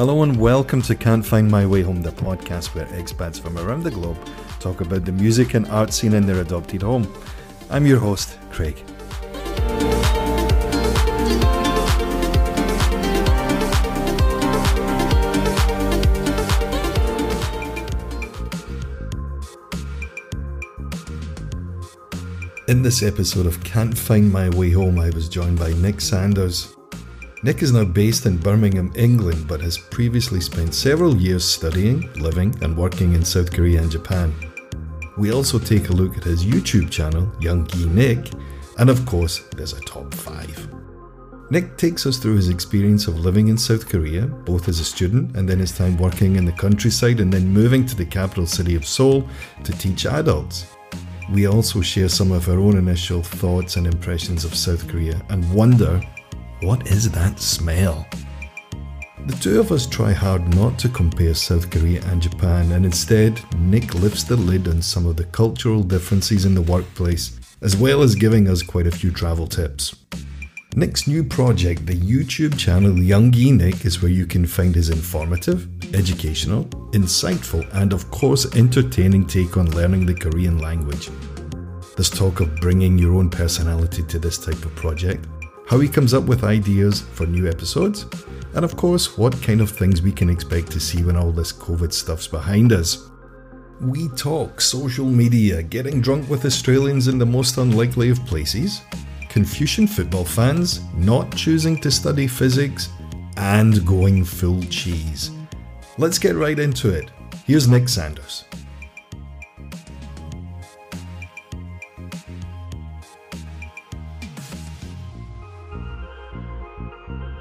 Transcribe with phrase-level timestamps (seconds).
[0.00, 3.82] Hello and welcome to Can't Find My Way Home, the podcast where expats from around
[3.82, 4.16] the globe
[4.58, 7.06] talk about the music and art scene in their adopted home.
[7.68, 8.82] I'm your host, Craig.
[22.68, 26.74] In this episode of Can't Find My Way Home, I was joined by Nick Sanders.
[27.42, 32.54] Nick is now based in Birmingham, England, but has previously spent several years studying, living,
[32.62, 34.34] and working in South Korea and Japan.
[35.16, 38.30] We also take a look at his YouTube channel, Yeongki Nick,
[38.78, 40.68] and of course, there's a top 5.
[41.50, 45.34] Nick takes us through his experience of living in South Korea, both as a student
[45.34, 48.74] and then his time working in the countryside and then moving to the capital city
[48.74, 49.26] of Seoul
[49.64, 50.66] to teach adults.
[51.32, 55.50] We also share some of our own initial thoughts and impressions of South Korea and
[55.54, 56.02] wonder
[56.60, 58.06] what is that smell?
[59.26, 63.40] The two of us try hard not to compare South Korea and Japan, and instead,
[63.58, 68.02] Nick lifts the lid on some of the cultural differences in the workplace, as well
[68.02, 69.94] as giving us quite a few travel tips.
[70.76, 75.66] Nick's new project, the YouTube channel Yeongki Nick, is where you can find his informative,
[75.94, 81.10] educational, insightful, and of course entertaining take on learning the Korean language.
[81.96, 85.26] There's talk of bringing your own personality to this type of project,
[85.70, 88.04] how he comes up with ideas for new episodes,
[88.56, 91.52] and of course, what kind of things we can expect to see when all this
[91.52, 93.08] COVID stuff's behind us.
[93.80, 98.82] We talk social media, getting drunk with Australians in the most unlikely of places,
[99.28, 102.88] Confucian football fans not choosing to study physics,
[103.36, 105.30] and going full cheese.
[105.98, 107.12] Let's get right into it.
[107.46, 108.44] Here's Nick Sanders.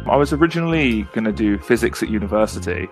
[0.10, 2.88] I was originally going to do physics at university,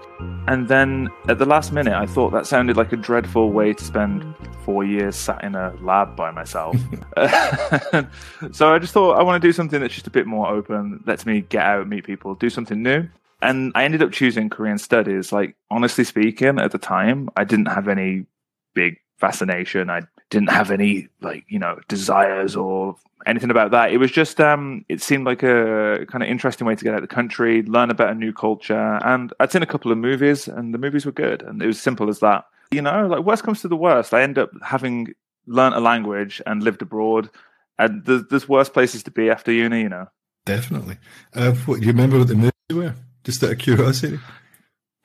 [0.48, 3.84] and then at the last minute, I thought that sounded like a dreadful way to
[3.84, 6.76] spend four years sat in a lab by myself.
[8.52, 11.04] so I just thought I want to do something that's just a bit more open,
[11.06, 13.08] lets me get out, meet people, do something new.
[13.42, 15.32] And I ended up choosing Korean studies.
[15.32, 18.26] Like, honestly speaking, at the time, I didn't have any
[18.74, 19.90] big fascination.
[19.90, 22.96] I didn't have any, like, you know, desires or
[23.26, 23.92] anything about that.
[23.92, 27.04] It was just um, it seemed like a kind of interesting way to get out
[27.04, 30.48] of the country, learn about a new culture, and I'd seen a couple of movies,
[30.48, 32.46] and the movies were good, and it was simple as that.
[32.72, 35.14] You know, like worst comes to the worst, I end up having
[35.46, 37.30] learned a language and lived abroad,
[37.78, 39.82] and there's, there's worse places to be after uni.
[39.82, 40.08] You know,
[40.46, 40.98] definitely.
[41.34, 42.96] Uh, what, you remember what the movies were?
[43.24, 44.20] Just out of curiosity.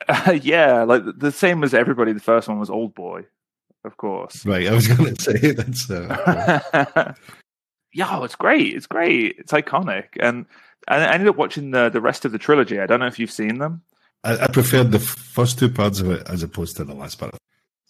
[0.08, 2.12] Uh, yeah, like the same as everybody.
[2.12, 3.26] The first one was Old Boy,
[3.84, 4.44] of course.
[4.46, 5.90] Right, I was going to say that's.
[5.90, 7.14] Uh,
[7.92, 8.74] yeah, it's great.
[8.74, 9.36] It's great.
[9.38, 10.08] It's iconic.
[10.20, 10.46] And,
[10.88, 12.80] and I ended up watching the the rest of the trilogy.
[12.80, 13.82] I don't know if you've seen them.
[14.24, 17.34] I, I preferred the first two parts of it as opposed to the last part.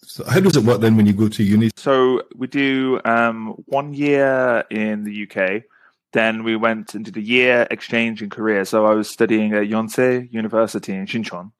[0.01, 1.71] So how does it work then when you go to uni?
[1.77, 5.63] So we do um, one year in the UK.
[6.11, 8.65] Then we went and did a year exchange in Korea.
[8.65, 11.51] So I was studying at Yonsei University in Sinchon.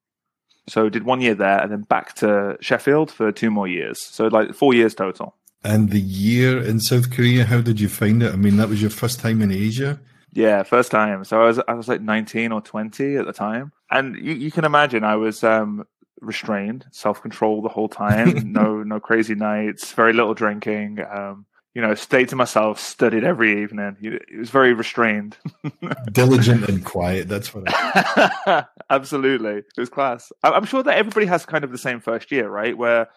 [0.68, 4.02] So did one year there and then back to Sheffield for two more years.
[4.02, 5.36] So like four years total.
[5.64, 8.34] And the year in South Korea, how did you find it?
[8.34, 10.00] I mean, that was your first time in Asia.
[10.34, 11.24] Yeah, first time.
[11.24, 14.52] So I was I was like 19 or 20 at the time, and you, you
[14.52, 15.86] can imagine I was um,
[16.22, 18.52] restrained, self control the whole time.
[18.52, 21.00] no no crazy nights, very little drinking.
[21.10, 23.98] Um, you know, stayed to myself, studied every evening.
[24.02, 25.38] It was very restrained,
[26.12, 27.28] diligent and quiet.
[27.28, 27.64] That's what.
[27.68, 28.66] I...
[28.90, 30.32] Absolutely, it was class.
[30.44, 32.78] I'm sure that everybody has kind of the same first year, right?
[32.78, 33.10] Where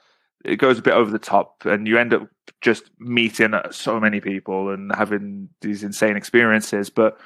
[0.44, 2.28] it goes a bit over the top and you end up
[2.60, 7.18] just meeting so many people and having these insane experiences but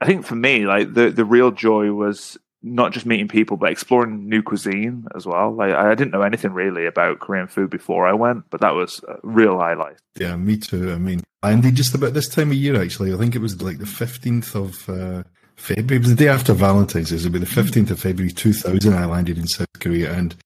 [0.00, 3.70] i think for me like the the real joy was not just meeting people but
[3.70, 8.06] exploring new cuisine as well like i didn't know anything really about korean food before
[8.06, 11.94] i went but that was a real highlight yeah me too i mean andy just
[11.94, 15.22] about this time of year actually i think it was like the 15th of uh
[15.58, 15.96] February.
[15.96, 17.10] It was the day after Valentine's.
[17.10, 18.94] It was about the 15th of February 2000.
[18.94, 20.36] I landed in South Korea and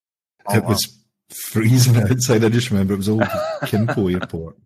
[0.46, 0.70] oh, it wow.
[0.70, 1.01] was
[1.32, 2.44] freezing outside.
[2.44, 3.22] I just remember it was old
[3.62, 4.56] Gimpo Airport.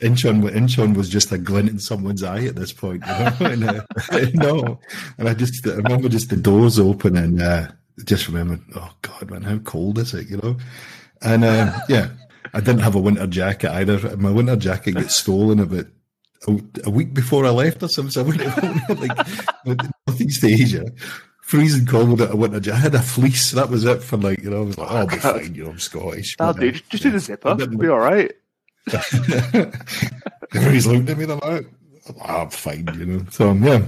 [0.00, 3.04] Incheon, Incheon was just a glint in someone's eye at this point.
[3.06, 3.36] You know?
[3.40, 3.82] and, uh,
[4.34, 4.80] no,
[5.18, 7.68] and I just I remember just the doors open and uh,
[8.04, 10.28] just remember, oh God, man, how cold is it?
[10.28, 10.56] You know,
[11.20, 12.08] and uh, yeah,
[12.52, 14.16] I didn't have a winter jacket either.
[14.16, 15.86] My winter jacket gets stolen about
[16.48, 18.10] a, a week before I left or something.
[18.10, 20.84] So I went like Northeast Asia
[21.42, 22.72] freezing cold at a winter.
[22.72, 23.50] I had a fleece.
[23.50, 25.54] That was it for like, you know, I was like, oh, I'll be fine.
[25.54, 26.36] You know, I'm Scottish.
[26.38, 26.72] That'll do.
[26.72, 27.50] Just, do the zipper.
[27.50, 28.32] It'll be all right.
[30.54, 31.26] Everybody's looking at me.
[31.26, 31.66] They're like,
[32.24, 33.24] I'm fine, you know.
[33.30, 33.82] So yeah,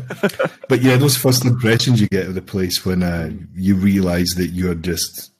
[0.69, 4.49] but yeah, those first impressions you get of the place when uh, you realise that
[4.49, 5.33] you're just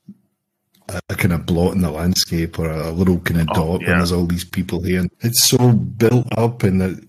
[0.89, 3.83] a, a, kind of blot in the landscape or a, little kind of oh, dot,
[3.83, 3.91] yeah.
[3.91, 5.07] and there's all these people here.
[5.21, 7.07] It's so built up, and that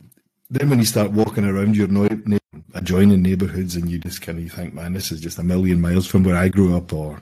[0.50, 2.07] then when you start walking around your no-
[2.74, 6.07] adjoining neighbourhoods, and you just kind of think, man, this is just a million miles
[6.07, 7.21] from where I grew up, or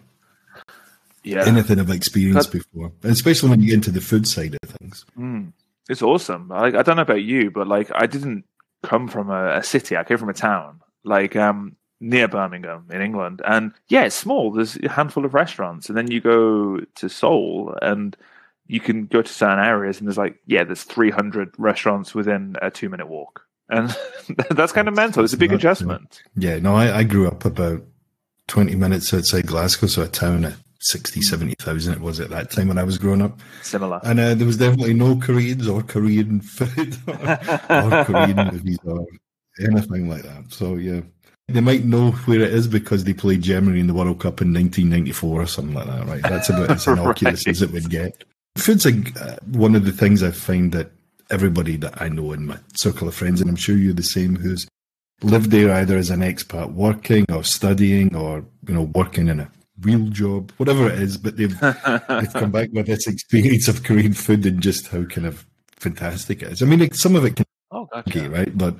[1.23, 1.45] yeah.
[1.45, 5.05] anything I've experienced that, before, especially when you get into the food side of things.
[5.17, 5.53] Mm,
[5.89, 6.49] it's awesome.
[6.49, 8.45] Like I don't know about you, but like I didn't
[8.83, 9.95] come from a, a city.
[9.95, 14.51] I came from a town, like um, near Birmingham in England, and yeah, it's small.
[14.51, 18.17] There's a handful of restaurants, and then you go to Seoul, and
[18.73, 22.71] you can go to certain areas, and there's like yeah, there's 300 restaurants within a
[22.71, 23.95] two minute walk, and
[24.49, 25.23] that's kind of mental.
[25.23, 26.23] It's a big adjustment.
[26.35, 27.83] Yeah, no, I, I grew up about
[28.47, 32.67] 20 minutes outside Glasgow, so a town at 60, 70,000 it was at that time
[32.67, 33.39] when I was growing up.
[33.61, 34.01] Similar.
[34.03, 37.13] And uh, there was definitely no Koreans or Korean food or,
[37.69, 39.05] or Korean movies or
[39.61, 40.51] anything like that.
[40.51, 41.01] So, yeah.
[41.47, 44.53] They might know where it is because they played Germany in the World Cup in
[44.53, 46.21] 1994 or something like that, right?
[46.21, 47.51] That's about as innocuous right.
[47.51, 48.23] as it would get.
[48.57, 50.91] Food's like uh, one of the things I find that
[51.29, 54.35] everybody that I know in my circle of friends, and I'm sure you're the same,
[54.35, 54.67] who's
[55.21, 59.49] lived there either as an expat working or studying or, you know, working in a
[59.81, 64.13] real job, whatever it is, but they've they've come back with this experience of Korean
[64.13, 65.45] food and just how kind of
[65.77, 66.61] fantastic it is.
[66.61, 68.09] I mean, like, some of it can oh, gotcha.
[68.09, 68.75] okay, right, but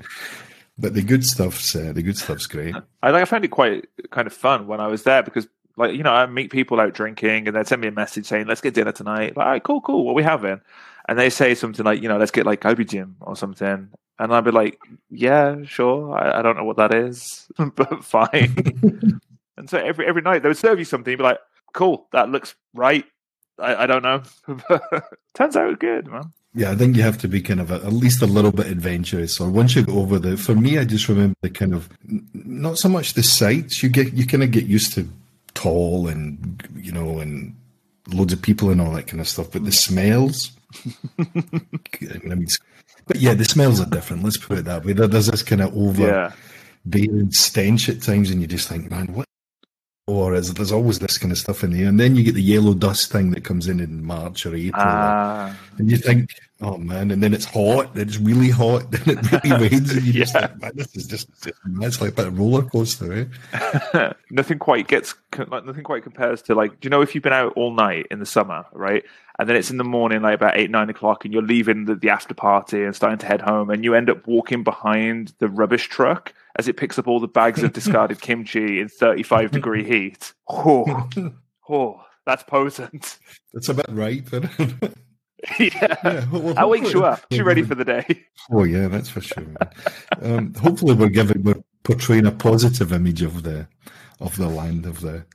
[0.78, 2.76] but the good stuff's uh, the good stuff's great.
[3.02, 5.48] I like I found it quite kind of fun when I was there because
[5.78, 8.48] like you know I meet people out drinking and they send me a message saying
[8.48, 9.36] let's get dinner tonight.
[9.36, 10.06] Like, all right, cool, cool.
[10.06, 10.62] What we having?
[11.08, 13.90] And they say something like you know let's get like galbijjim or something.
[14.20, 14.80] And I'd be like,
[15.10, 16.16] yeah, sure.
[16.16, 19.20] I, I don't know what that is, but fine.
[19.58, 21.12] And so every every night they would serve you something.
[21.12, 21.40] You'd be like,
[21.74, 23.06] "Cool, that looks right."
[23.60, 24.24] I, I don't know.
[25.36, 26.34] Turns out good, man.
[26.56, 28.68] Yeah, I think you have to be kind of a, at least a little bit
[28.68, 29.40] adventurous.
[29.40, 31.90] Or once you go over the, for me, I just remember the kind of
[32.34, 33.84] not so much the sights.
[33.84, 35.08] You get you kind of get used to
[35.64, 37.56] tall and you know and
[38.08, 40.52] loads of people and all that kind of stuff, but the smells.
[41.20, 42.48] I mean,
[43.08, 44.24] but yeah, the smells are different.
[44.24, 44.94] Let's put it that way.
[44.94, 46.34] There's this kind of over
[46.86, 47.28] yeah.
[47.30, 49.28] stench at times, and you just think, man, what
[50.06, 52.42] or is there's always this kind of stuff in there, and then you get the
[52.42, 56.30] yellow dust thing that comes in in March or April, uh, and you think,
[56.60, 60.12] oh man, and then it's hot, it's really hot, then it really rains, and you
[60.12, 60.20] yeah.
[60.20, 64.14] just think, man, this is just it's like a bit of roller coaster, eh?
[64.30, 65.16] nothing quite gets,
[65.48, 68.08] like, nothing quite compares to like, do you know if you've been out all night
[68.12, 69.04] in the summer, right?
[69.40, 71.96] And then it's in the morning, like about eight, nine o'clock, and you're leaving the,
[71.96, 75.48] the after party and starting to head home, and you end up walking behind the
[75.48, 79.84] rubbish truck as it picks up all the bags of discarded kimchi in 35 degree
[79.84, 80.34] heat.
[80.50, 81.10] Oh,
[81.70, 83.18] oh that's potent.
[83.54, 84.50] That's about right, but.
[85.60, 87.26] yeah, yeah well, that wakes you up.
[87.30, 88.06] You're ready for the day.
[88.52, 89.44] Oh yeah, that's for sure.
[90.22, 93.68] um, hopefully, we're giving we're portraying a positive image of the
[94.22, 95.26] of the land of the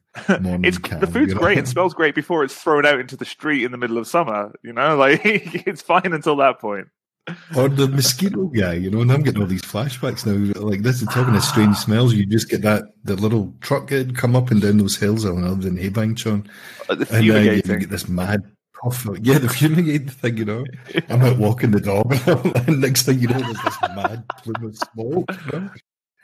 [0.40, 0.64] morning.
[0.64, 1.40] it's can, the food's you know?
[1.40, 1.58] great.
[1.58, 4.54] It smells great before it's thrown out into the street in the middle of summer.
[4.62, 6.88] You know, like it's fine until that point
[7.56, 10.60] or the mosquito guy, you know, and I'm getting all these flashbacks now.
[10.60, 12.14] Like this is talking of strange smells.
[12.14, 15.38] You just get that the little truck head come up and down those hills on
[15.38, 16.46] in Haebangchon.
[16.88, 18.42] Uh, the and then you get this mad
[18.82, 19.06] puff.
[19.22, 20.64] Yeah, the fumigating thing, you know.
[21.08, 22.12] I'm out walking the dog,
[22.68, 25.30] and next thing you know, there's this mad plume of smoke.
[25.52, 25.70] You know?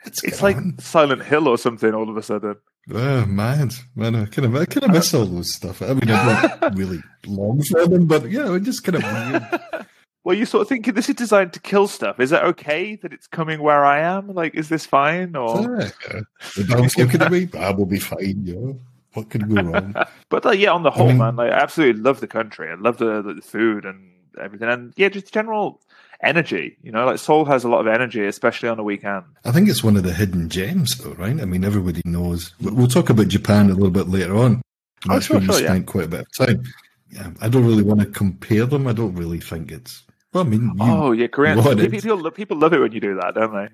[0.05, 1.93] It's, it's like Silent Hill or something.
[1.93, 2.55] All of a sudden.
[2.93, 5.81] Oh man, man, I kind of, I kind of miss all those stuff.
[5.81, 9.85] I mean, I'm not really long for them, but yeah, I'm just kind of weird.
[10.25, 12.19] Well, you sort of thinking this is designed to kill stuff.
[12.19, 14.33] Is it okay that it's coming where I am?
[14.33, 15.35] Like, is this fine?
[15.35, 16.21] Or yeah.
[16.57, 18.43] the looking at me, I will be fine.
[18.43, 18.79] You know,
[19.13, 19.93] what could go wrong?
[20.29, 22.71] but like, yeah, on the whole, I mean, man, like, I absolutely love the country.
[22.71, 25.79] I love the, the food and everything, and yeah, just general
[26.23, 26.75] energy.
[26.81, 29.25] You know, like Seoul has a lot of energy, especially on the weekend.
[29.45, 31.39] I think it's one of the hidden gems, though, right?
[31.39, 32.51] I mean, everybody knows.
[32.59, 34.63] We'll talk about Japan a little bit later on.
[35.05, 35.91] That's oh, sure, where we sure, spent yeah.
[35.91, 36.63] quite a bit of time.
[37.11, 38.87] Yeah, I don't really want to compare them.
[38.87, 40.01] I don't really think it's
[40.35, 41.57] well, I mean, oh yeah, Korean
[41.89, 43.69] people, people love it when you do that, don't they?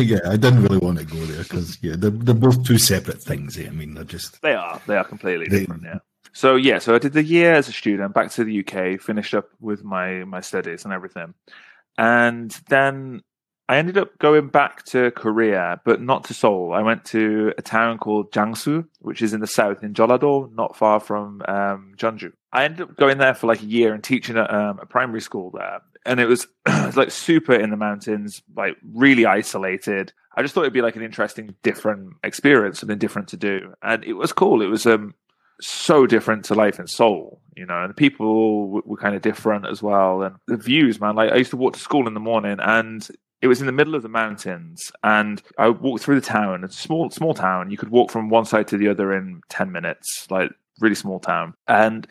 [0.04, 3.22] yeah, I didn't really want to go there because yeah, they're, they're both two separate
[3.22, 3.58] things.
[3.58, 5.82] Yeah, I mean, they're just they are they are completely they, different.
[5.82, 5.98] Yeah.
[6.32, 9.34] So yeah, so I did the year as a student, back to the UK, finished
[9.34, 11.34] up with my my studies and everything,
[11.98, 13.20] and then
[13.68, 16.74] I ended up going back to Korea, but not to Seoul.
[16.74, 20.76] I went to a town called Jangsu, which is in the south in Jeollado, not
[20.76, 22.32] far from um, Jeonju.
[22.52, 25.22] I ended up going there for like a year and teaching at um, a primary
[25.22, 26.46] school there, and it was
[26.94, 30.12] like super in the mountains, like really isolated.
[30.36, 34.04] I just thought it'd be like an interesting, different experience, something different to do, and
[34.04, 34.60] it was cool.
[34.60, 35.14] It was um,
[35.60, 39.22] so different to life in Seoul, you know, and the people were, were kind of
[39.22, 40.22] different as well.
[40.22, 43.08] And the views, man, like I used to walk to school in the morning and
[43.44, 46.64] it was in the middle of the mountains and I walked through the town.
[46.64, 47.70] It's a small, small town.
[47.70, 51.20] You could walk from one side to the other in 10 minutes, like really small
[51.20, 51.52] town.
[51.68, 52.06] And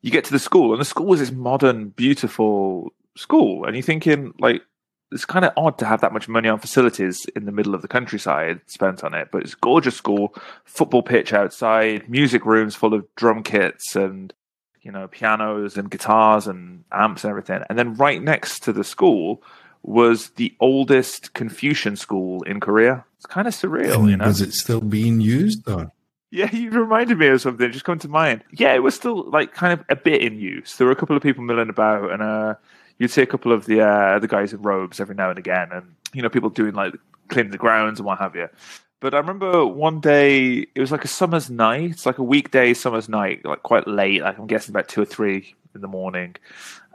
[0.00, 3.66] you get to the school and the school was this modern, beautiful school.
[3.66, 4.62] And you're thinking like,
[5.12, 7.82] it's kind of odd to have that much money on facilities in the middle of
[7.82, 12.94] the countryside spent on it, but it's gorgeous school, football pitch outside, music rooms full
[12.94, 14.32] of drum kits and
[14.80, 17.62] you know pianos and guitars and amps and everything.
[17.68, 19.42] And then right next to the school
[19.82, 23.04] was the oldest Confucian school in Korea.
[23.16, 24.26] It's kind of surreal, And you know.
[24.26, 25.64] Was it still being used?
[25.64, 25.90] though?
[26.30, 27.72] Yeah, you reminded me of something.
[27.72, 28.44] Just come to mind.
[28.52, 30.76] Yeah, it was still like kind of a bit in use.
[30.76, 32.54] There were a couple of people milling about, and uh,
[32.98, 35.68] you'd see a couple of the uh, the guys in robes every now and again,
[35.72, 36.94] and you know people doing like
[37.28, 38.48] cleaning the grounds and what have you.
[39.00, 42.74] But I remember one day it was like a summer's night, it's like a weekday
[42.74, 44.22] summer's night, like quite late.
[44.22, 46.34] Like I'm guessing about two or three in the morning,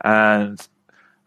[0.03, 0.59] and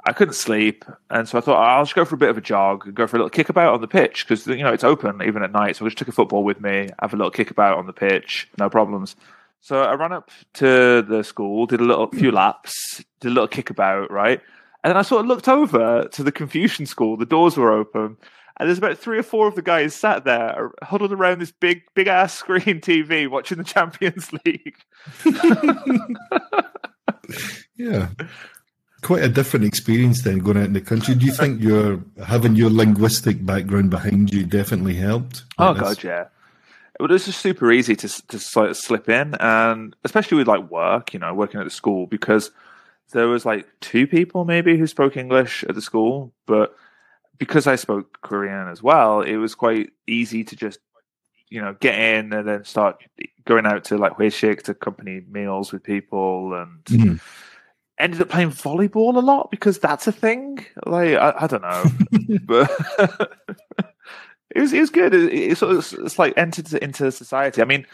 [0.06, 2.40] I couldn't sleep, and so I thought I'll just go for a bit of a
[2.40, 5.42] jog, go for a little kickabout on the pitch because you know it's open even
[5.42, 5.76] at night.
[5.76, 8.48] So I just took a football with me, have a little kickabout on the pitch,
[8.56, 9.16] no problems.
[9.60, 13.48] So I ran up to the school, did a little few laps, did a little
[13.48, 14.40] kickabout, right,
[14.84, 17.16] and then I sort of looked over to the Confucian school.
[17.16, 18.16] The doors were open,
[18.60, 21.50] and there's about three or four of the guys sat there, uh, huddled around this
[21.50, 24.76] big, big ass screen TV, watching the Champions League.
[27.76, 28.08] Yeah.
[29.06, 31.14] Quite a different experience then going out in the country.
[31.14, 35.44] Do you think your having your linguistic background behind you definitely helped?
[35.58, 35.82] Oh this?
[35.82, 36.24] god, yeah.
[36.98, 40.68] It was just super easy to to sort of slip in, and especially with like
[40.72, 42.50] work, you know, working at the school because
[43.12, 46.74] there was like two people maybe who spoke English at the school, but
[47.38, 50.80] because I spoke Korean as well, it was quite easy to just
[51.48, 53.04] you know get in and then start
[53.44, 57.20] going out to like hoesik to company meals with people and Mhm.
[57.98, 60.64] Ended up playing volleyball a lot because that's a thing.
[60.84, 61.84] Like I, I don't know,
[62.44, 62.70] but
[64.54, 65.14] it was it was good.
[65.14, 67.62] It, it sort of it's like entered into society.
[67.62, 67.86] I mean,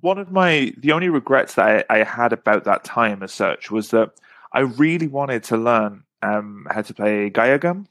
[0.00, 3.70] one of my the only regrets that I, I had about that time as such
[3.70, 4.12] was that
[4.52, 7.86] I really wanted to learn um, how to play Gayageum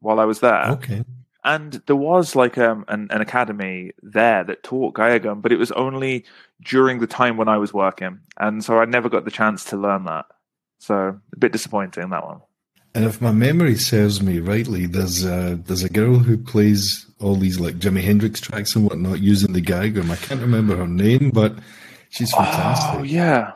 [0.00, 0.64] while I was there.
[0.66, 1.04] Okay.
[1.44, 5.72] And there was like um, an, an academy there that taught Gayageum, but it was
[5.72, 6.24] only
[6.62, 8.20] during the time when I was working.
[8.38, 10.24] And so I never got the chance to learn that.
[10.84, 12.40] So a bit disappointing, that one.
[12.94, 17.36] And if my memory serves me rightly, there's a, there's a girl who plays all
[17.36, 20.02] these like Jimi Hendrix tracks and whatnot using the Geiger.
[20.02, 21.54] I can't remember her name, but
[22.10, 23.00] she's fantastic.
[23.00, 23.52] Oh, yeah.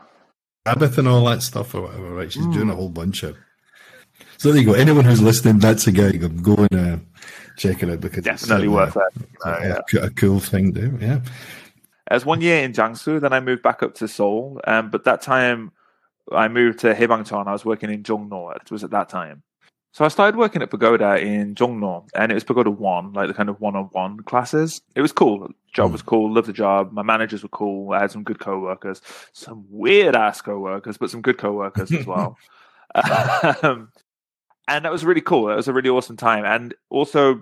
[0.67, 2.31] Sabbath and all that stuff or whatever, right?
[2.31, 2.53] She's Mm.
[2.53, 3.37] doing a whole bunch of.
[4.37, 4.73] So there you go.
[4.73, 6.13] Anyone who's listening, that's a guy.
[6.13, 6.97] Go and uh,
[7.57, 9.21] check it out because Definitely it's, worth it.
[9.45, 9.59] a, Oh,
[9.93, 10.01] yeah.
[10.01, 10.97] a, a cool thing to do.
[10.99, 11.21] Yeah.
[12.07, 14.59] As one year in Jangsu, then I moved back up to Seoul.
[14.65, 15.71] Um, but that time
[16.31, 17.47] I moved to Haebangchon.
[17.47, 18.55] I was working in Jongno.
[18.55, 19.43] It was at that time.
[19.91, 23.33] So I started working at Pagoda in Jongno, and it was Pagoda One, like the
[23.33, 24.81] kind of one-on-one classes.
[24.95, 25.49] It was cool.
[25.73, 25.93] Job Mm.
[25.93, 26.31] was cool.
[26.31, 26.91] Loved the job.
[26.91, 27.91] My managers were cool.
[27.93, 29.01] I had some good co-workers,
[29.33, 32.37] some weird ass co-workers, but some good co-workers as well.
[33.63, 33.91] um,
[34.67, 35.45] and that was really cool.
[35.47, 36.45] That was a really awesome time.
[36.45, 37.41] And also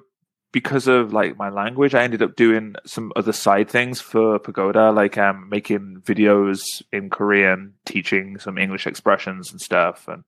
[0.58, 4.92] because of like my language, I ended up doing some other side things for Pagoda,
[4.92, 10.08] like um, making videos in Korean, teaching some English expressions and stuff.
[10.08, 10.24] And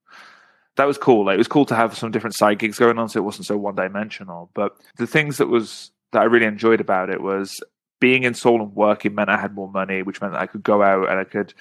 [0.76, 1.24] that was cool.
[1.24, 3.46] Like, it was cool to have some different side gigs going on, so it wasn't
[3.46, 4.52] so one dimensional.
[4.54, 7.60] But the things that was that I really enjoyed about it was
[7.98, 10.80] being in Seoul and working meant I had more money, which meant I could go
[10.80, 11.54] out and I could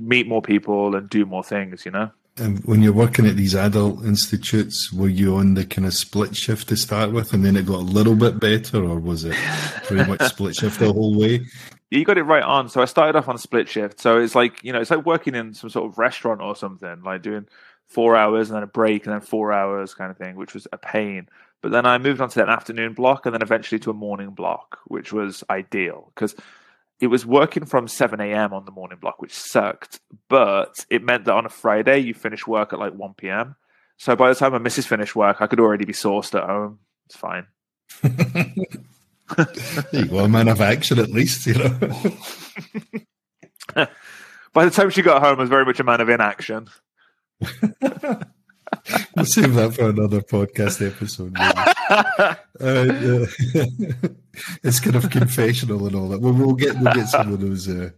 [0.00, 1.84] meet more people and do more things.
[1.84, 2.10] You know.
[2.40, 6.36] And when you're working at these adult institutes, were you on the kind of split
[6.36, 9.36] shift to start with, and then it got a little bit better, or was it
[9.84, 11.44] pretty much split shift the whole way?
[11.90, 12.68] You got it right on.
[12.68, 14.00] So I started off on split shift.
[14.00, 17.02] So it's like, you know, it's like working in some sort of restaurant or something,
[17.02, 17.46] like doing
[17.86, 20.66] four hours and then a break and then four hours kind of thing, which was
[20.72, 21.28] a pain.
[21.62, 24.30] But then I moved on to an afternoon block and then eventually to a morning
[24.30, 26.36] block, which was ideal because
[27.00, 28.52] it was working from 7 a.m.
[28.52, 30.00] on the morning block, which sucked.
[30.28, 33.56] But it meant that on a Friday, you finish work at like 1 p.m.
[33.96, 36.78] So by the time my missus finished work, I could already be sourced at home.
[37.06, 37.46] It's fine.
[39.36, 39.46] There
[39.92, 41.68] you go, a man of action at least, you know.
[44.54, 46.68] By the time she got home, I was very much a man of inaction.
[49.16, 51.36] we'll save that for another podcast episode.
[51.38, 53.24] Uh, yeah.
[54.62, 56.20] it's kind of confessional and all that.
[56.20, 57.68] Well, we'll get we'll get some of those.
[57.68, 57.90] Uh...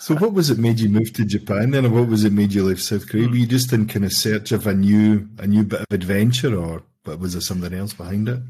[0.00, 2.52] So, what was it made you move to Japan then, or what was it made
[2.52, 3.28] you leave South Korea?
[3.28, 6.56] Were you just in kind of search of a new a new bit of adventure,
[6.56, 8.40] or was there something else behind it?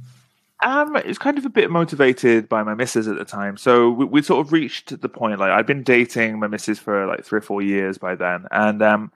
[0.62, 3.56] Um, it's kind of a bit motivated by my missus at the time.
[3.56, 5.40] So we, we sort of reached the point.
[5.40, 8.82] Like I'd been dating my missus for like three or four years by then, and
[8.82, 9.12] um,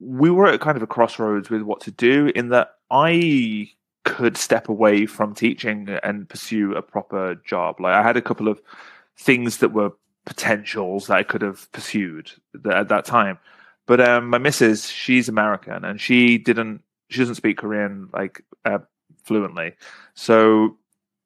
[0.00, 2.30] we were at kind of a crossroads with what to do.
[2.34, 3.70] In that I
[4.04, 7.80] could step away from teaching and pursue a proper job.
[7.80, 8.60] Like I had a couple of
[9.16, 9.92] things that were
[10.24, 12.30] potentials that I could have pursued
[12.70, 13.38] at that time.
[13.86, 16.82] But um, my missus, she's American, and she didn't.
[17.10, 18.80] She doesn't speak Korean like uh,
[19.24, 19.72] fluently,
[20.14, 20.76] so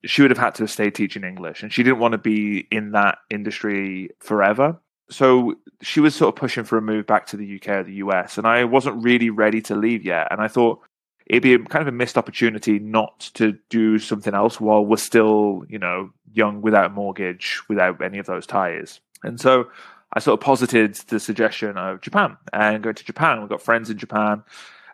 [0.04, 2.92] she would have had to stay teaching English, and she didn't want to be in
[2.92, 4.78] that industry forever.
[5.12, 7.94] So she was sort of pushing for a move back to the UK or the
[7.94, 10.28] US, and I wasn't really ready to leave yet.
[10.30, 10.80] And I thought
[11.26, 15.64] it'd be kind of a missed opportunity not to do something else while we're still,
[15.68, 19.00] you know, young without a mortgage, without any of those ties.
[19.22, 19.68] And so
[20.14, 23.40] I sort of posited the suggestion of Japan and going to Japan.
[23.40, 24.42] We've got friends in Japan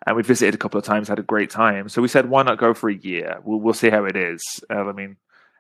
[0.07, 1.89] and we visited a couple of times, had a great time.
[1.89, 3.41] So we said, why not go for a year?
[3.43, 4.61] We'll, we'll see how it is.
[4.71, 5.17] Uh, I mean,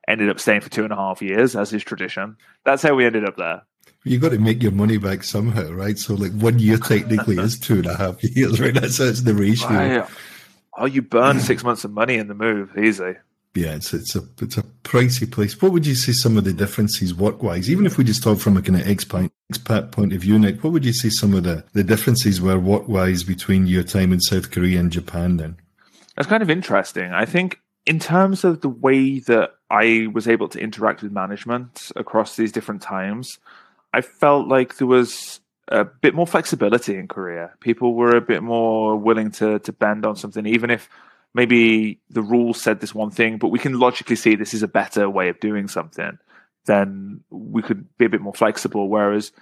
[0.07, 2.37] ended up staying for two and a half years, as is tradition.
[2.65, 3.63] That's how we ended up there.
[4.09, 5.99] You got to make your money back somehow, right?
[5.99, 8.75] So, like one year technically is two and a half years, right?
[8.75, 9.69] That's that's the ratio.
[9.69, 10.09] Right.
[10.77, 13.17] Oh, you burn six months of money in the move, easy.
[13.55, 15.61] Yeah, it's it's a it's a pricey place.
[15.61, 17.69] What would you say some of the differences work wise?
[17.69, 20.63] Even if we just talk from a kind of expat expat point of view, Nick,
[20.63, 24.13] what would you say some of the, the differences were work wise between your time
[24.13, 25.57] in South Korea and Japan then?
[26.15, 27.13] That's kind of interesting.
[27.13, 31.91] I think in terms of the way that I was able to interact with management
[31.97, 33.39] across these different times,
[33.93, 37.53] I felt like there was a bit more flexibility in Korea.
[37.61, 40.89] People were a bit more willing to to bend on something, even if
[41.35, 44.69] maybe the rules said this one thing, but we can logically see this is a
[44.69, 46.19] better way of doing something.
[46.65, 48.89] Then we could be a bit more flexible.
[48.89, 49.33] Whereas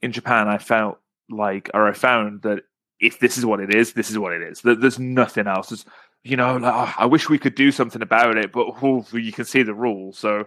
[0.00, 2.64] in Japan, I felt like, or I found that
[3.00, 4.62] if this is what it is, this is what it is.
[4.62, 5.70] There's nothing else.
[5.70, 5.84] There's,
[6.22, 9.32] you know, like, oh, I wish we could do something about it, but oh, you
[9.32, 10.46] can see the rules, so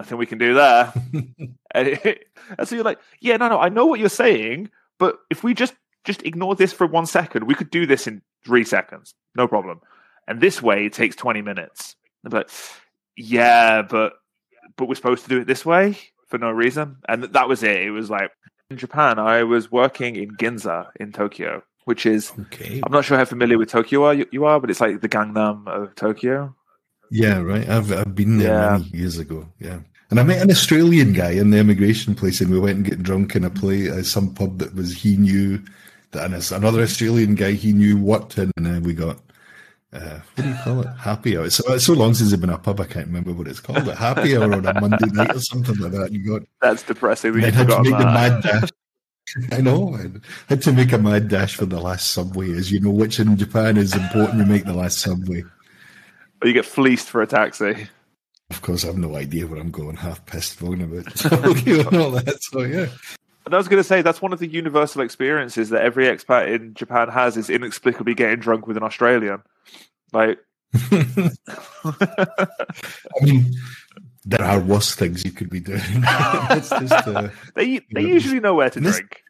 [0.00, 0.92] nothing we can do there.
[1.72, 2.26] and, it,
[2.58, 5.54] and so you're like, yeah, no, no, I know what you're saying, but if we
[5.54, 9.46] just just ignore this for one second, we could do this in three seconds, no
[9.46, 9.80] problem.
[10.26, 11.96] And this way, it takes twenty minutes.
[12.24, 12.50] But
[13.16, 14.14] yeah, but
[14.76, 15.98] but we're supposed to do it this way
[16.28, 17.82] for no reason, and that was it.
[17.82, 18.30] It was like
[18.70, 22.80] in Japan, I was working in Ginza in Tokyo, which is okay.
[22.82, 25.66] I'm not sure how familiar with Tokyo are, you are, but it's like the Gangnam
[25.68, 26.54] of Tokyo.
[27.10, 27.68] Yeah, right.
[27.68, 28.78] I've I've been there yeah.
[28.78, 29.48] many years ago.
[29.58, 29.80] Yeah.
[30.10, 33.02] And I met an Australian guy in the immigration place, and we went and get
[33.02, 35.62] drunk in a play at some pub that was he knew
[36.10, 39.18] that, and another Australian guy he knew worked in, and then we got
[39.92, 40.88] uh, what do you call it?
[40.98, 41.46] Happy hour.
[41.46, 43.88] It's, it's so long since I've been a pub, I can't remember what it's called.
[43.88, 46.12] A happy hour on a Monday night or something like that.
[46.12, 47.32] You got that's depressing.
[47.32, 48.68] We had to make the mad dash.
[49.52, 49.96] I know.
[49.96, 50.10] I
[50.48, 53.36] had to make a mad dash for the last subway, as you know, which in
[53.36, 54.38] Japan is important.
[54.38, 55.42] You make the last subway.
[56.40, 57.88] Or you get fleeced for a taxi.
[58.50, 61.96] Of course, I have no idea where I'm going, half pissed, talking about okay, and
[61.96, 62.42] all that.
[62.42, 62.88] So, yeah.
[63.46, 66.52] And I was going to say that's one of the universal experiences that every expat
[66.54, 69.42] in Japan has is inexplicably getting drunk with an Australian.
[70.12, 70.38] Like,
[70.74, 71.30] I
[73.22, 73.54] mean,
[74.24, 75.80] there are worse things you could be doing.
[75.80, 79.22] just, uh, they they usually know where to drink.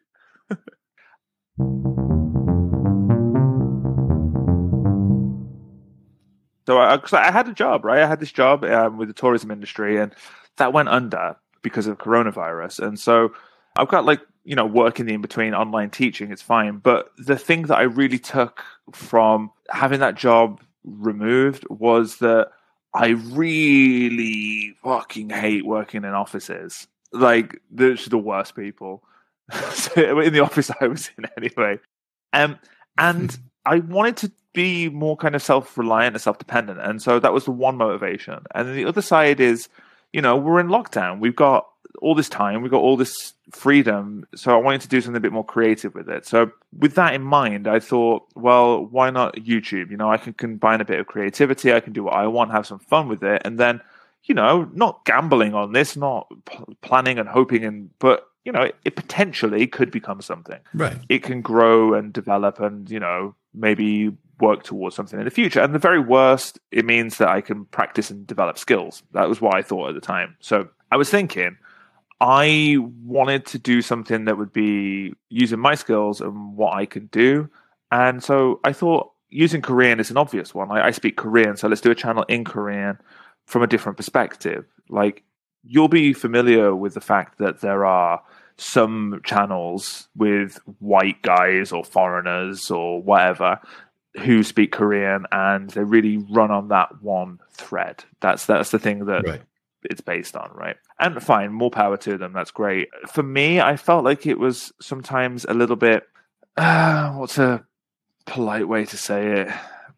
[6.67, 8.03] So I, I had a job, right?
[8.03, 10.15] I had this job um, with the tourism industry, and
[10.57, 12.87] that went under because of coronavirus.
[12.87, 13.33] And so
[13.77, 16.31] I've got like you know working in between online teaching.
[16.31, 22.17] It's fine, but the thing that I really took from having that job removed was
[22.19, 22.51] that
[22.95, 26.87] I really fucking hate working in offices.
[27.13, 29.03] Like they're the worst people.
[29.97, 31.79] in the office I was in anyway.
[32.33, 32.59] Um,
[32.99, 36.81] and I wanted to be more kind of self reliant and self dependent.
[36.81, 38.39] And so that was the one motivation.
[38.55, 39.69] And then the other side is,
[40.13, 41.21] you know, we're in lockdown.
[41.21, 41.67] We've got
[42.01, 44.27] all this time, we've got all this freedom.
[44.35, 46.27] So I wanted to do something a bit more creative with it.
[46.27, 49.91] So with that in mind, I thought, well, why not YouTube?
[49.91, 52.53] You know, I can combine a bit of creativity, I can do what I want,
[52.53, 53.43] have some fun with it.
[53.45, 53.81] And then,
[54.25, 58.63] you know, not gambling on this, not p- planning and hoping and, but you know,
[58.63, 60.59] it, it, potentially could become something.
[60.73, 60.97] Right.
[61.11, 65.61] It can grow and develop and, you know, maybe work towards something in the future.
[65.61, 69.03] And the very worst, it means that I can practice and develop skills.
[69.13, 70.37] That was what I thought at the time.
[70.41, 71.57] So I was thinking,
[72.21, 77.11] I wanted to do something that would be using my skills and what I could
[77.11, 77.49] do.
[77.91, 80.71] And so I thought using Korean is an obvious one.
[80.71, 82.99] I, I speak Korean, so let's do a channel in Korean
[83.47, 84.67] from a different perspective.
[84.89, 85.23] Like
[85.65, 88.23] you'll be familiar with the fact that there are
[88.59, 93.59] some channels with white guys or foreigners or whatever
[94.19, 98.05] who speak Korean, and they really run on that one thread.
[98.21, 99.43] That's that's the thing that Right.
[99.85, 100.77] it's based on, right?
[100.99, 102.33] And fine, more power to them.
[102.33, 102.89] That's great.
[103.09, 106.09] For me, I felt like it was sometimes a little bit.
[106.57, 107.65] Uh, what's a
[108.27, 109.49] polite way to say it?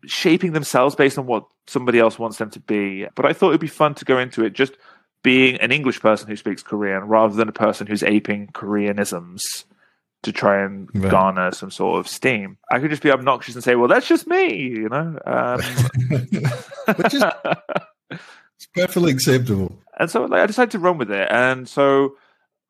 [0.05, 3.07] Shaping themselves based on what somebody else wants them to be.
[3.15, 4.75] But I thought it'd be fun to go into it just
[5.23, 9.65] being an English person who speaks Korean rather than a person who's aping Koreanisms
[10.23, 11.11] to try and Right.
[11.11, 12.59] garner some sort of steam.
[12.71, 15.19] I could just be obnoxious and say, "Well, that's just me," you know.
[15.27, 15.61] Um,
[16.97, 17.25] Which is
[18.11, 19.79] it's perfectly acceptable.
[19.99, 21.29] and so like, I decided to run with it.
[21.31, 22.17] And so,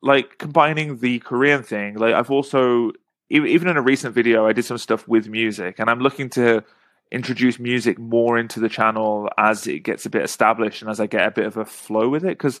[0.01, 2.91] like combining the Korean thing, like I've also
[3.29, 6.63] even in a recent video, I did some stuff with music, and I'm looking to
[7.11, 11.05] introduce music more into the channel as it gets a bit established and as I
[11.07, 12.29] get a bit of a flow with it.
[12.37, 12.59] Because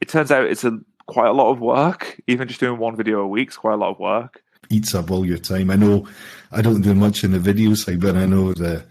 [0.00, 2.20] it turns out it's a quite a lot of work.
[2.26, 4.42] Even just doing one video a week is quite a lot of work.
[4.70, 5.70] Eats up all your time.
[5.70, 6.06] I know
[6.52, 8.84] I don't do much in the video side, but I know the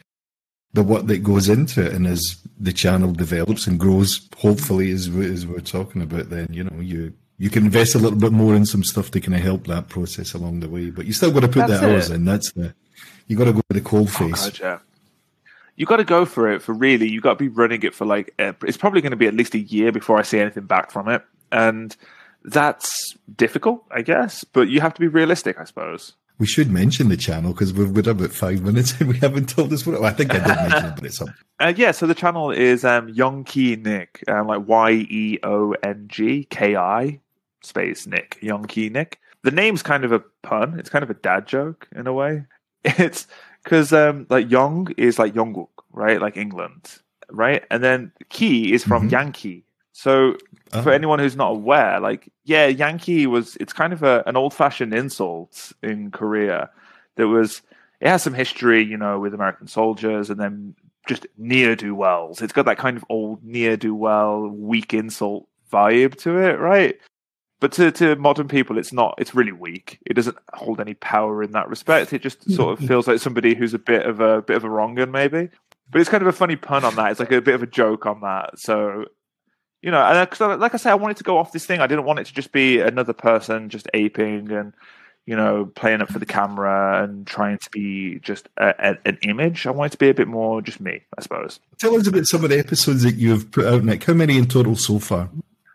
[0.73, 5.09] the work that goes into it and as the channel develops and grows, hopefully as,
[5.09, 8.33] we, as we're talking about then, you know, you you can invest a little bit
[8.33, 10.89] more in some stuff to kind of help that process along the way.
[10.91, 12.25] But you still got to put That's the hours in.
[12.25, 12.75] That's the
[13.27, 14.49] you got to go with the cold Oh, face.
[14.49, 14.79] God, yeah.
[15.79, 17.09] You got to go for it for really.
[17.09, 19.33] You got to be running it for like uh, it's probably going to be at
[19.33, 21.95] least a year before I see anything back from it, and
[22.43, 24.43] that's difficult, I guess.
[24.43, 26.15] But you have to be realistic, I suppose.
[26.37, 29.71] We should mention the channel because we're, we're about five minutes and we haven't told
[29.71, 30.01] us what.
[30.01, 31.29] Well, I think I did mention it, but it's up.
[31.61, 36.05] Uh, yeah, so the channel is um, Yeongki Nick, um, like Y E O N
[36.07, 37.19] G K I
[37.61, 39.19] space Nick, Yeongki Nick.
[39.43, 40.79] The name's kind of a pun.
[40.79, 42.45] It's kind of a dad joke in a way.
[42.85, 43.27] It's
[43.69, 46.19] because um, like Yong is like Yongguk, right?
[46.19, 46.97] Like England,
[47.29, 47.63] right?
[47.69, 49.11] And then Ki is from Mhm.
[49.11, 49.63] Yankee.
[49.93, 50.37] So
[50.71, 54.35] Oh, for anyone who's not aware, like yeah, Yankee was it's kind of a, an
[54.35, 56.69] old fashioned insult in Korea.
[57.15, 57.61] There was
[58.01, 60.73] it has some history, you know, with American soldiers and then
[61.07, 62.41] just near do wells.
[62.41, 66.97] It's got that kind of old near do well, weak insult vibe to it, right?
[67.59, 69.15] But to, to modern people, it's not.
[69.17, 69.99] It's really weak.
[70.05, 72.13] It doesn't hold any power in that respect.
[72.13, 74.69] It just sort of feels like somebody who's a bit of a bit of a
[74.69, 75.49] wrong'un, maybe.
[75.91, 77.11] But it's kind of a funny pun on that.
[77.11, 78.59] It's like a bit of a joke on that.
[78.59, 79.05] So
[79.81, 81.79] you know, and 'cause, uh, like I say, I wanted to go off this thing.
[81.81, 84.73] I didn't want it to just be another person just aping and
[85.25, 89.17] you know playing up for the camera and trying to be just a, a, an
[89.23, 89.67] image.
[89.67, 91.59] I wanted to be a bit more just me, I suppose.
[91.77, 94.05] Tell us about some of the episodes that you've put out, Nick.
[94.05, 95.29] How many in total so far?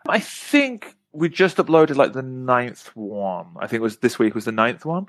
[0.07, 3.47] I think we just uploaded like the ninth one.
[3.57, 5.07] I think it was this week was the ninth one.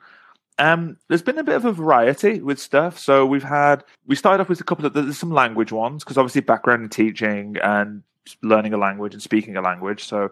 [0.59, 2.99] Um, there's been a bit of a variety with stuff.
[2.99, 6.16] So we've had we started off with a couple of there's some language ones because
[6.16, 8.03] obviously background in teaching and
[8.42, 10.05] learning a language and speaking a language.
[10.05, 10.31] So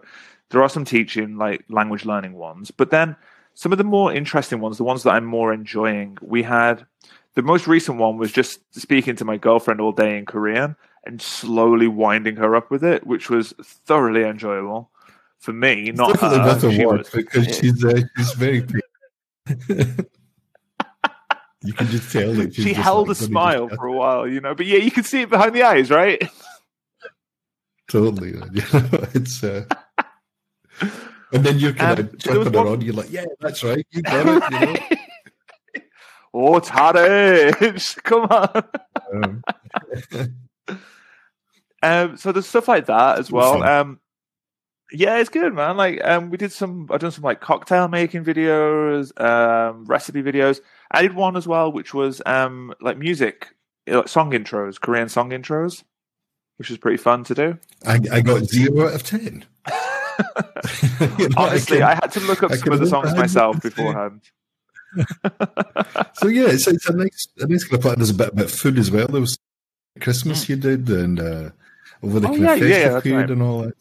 [0.49, 3.15] there are some teaching like language learning ones, but then
[3.53, 6.85] some of the more interesting ones, the ones that I'm more enjoying, we had
[7.35, 11.21] the most recent one was just speaking to my girlfriend all day in Korean and
[11.21, 14.89] slowly winding her up with it, which was thoroughly enjoyable
[15.39, 15.89] for me.
[15.89, 16.55] It's Not definitely her.
[16.55, 18.65] a She was- because she's uh, she's very.
[21.63, 24.53] you can just tell that she held like, a smile for a while, you know.
[24.55, 26.21] But yeah, you can see it behind the eyes, right?
[27.87, 28.33] Totally.
[28.53, 29.43] You know, it's.
[29.43, 29.65] Uh,
[31.31, 32.81] and then you're kind Um, of flipping one- on.
[32.81, 33.85] You're like, yeah, that's right.
[33.91, 34.43] You got it.
[34.51, 35.83] You know?
[36.33, 38.63] oh, Tadej, come on.
[39.13, 39.43] Um,
[41.83, 43.61] Um, so there's stuff like that as well.
[43.61, 43.99] Um,
[44.91, 45.77] yeah, it's good, man.
[45.77, 46.87] Like, um, we did some.
[46.91, 50.59] I've done some like cocktail making videos, um, recipe videos.
[50.91, 53.47] I did one as well, which was um, like music,
[53.87, 55.83] like song intros, Korean song intros,
[56.57, 57.59] which was pretty fun to do.
[57.85, 59.45] I, I got zero out of ten.
[59.67, 59.73] You
[61.29, 63.61] know, I Honestly, can- I, had to look up I some of the songs myself
[63.61, 64.21] beforehand.
[66.13, 67.97] So yeah, it's, it's a nice, a nice kind of part.
[67.97, 69.07] There's a bit about food as well.
[69.07, 69.37] There was
[69.99, 71.49] Christmas you did, and uh,
[72.03, 72.27] over the.
[72.27, 73.29] Oh, kind yeah, of yeah, festive yeah, period right.
[73.31, 73.75] and all that.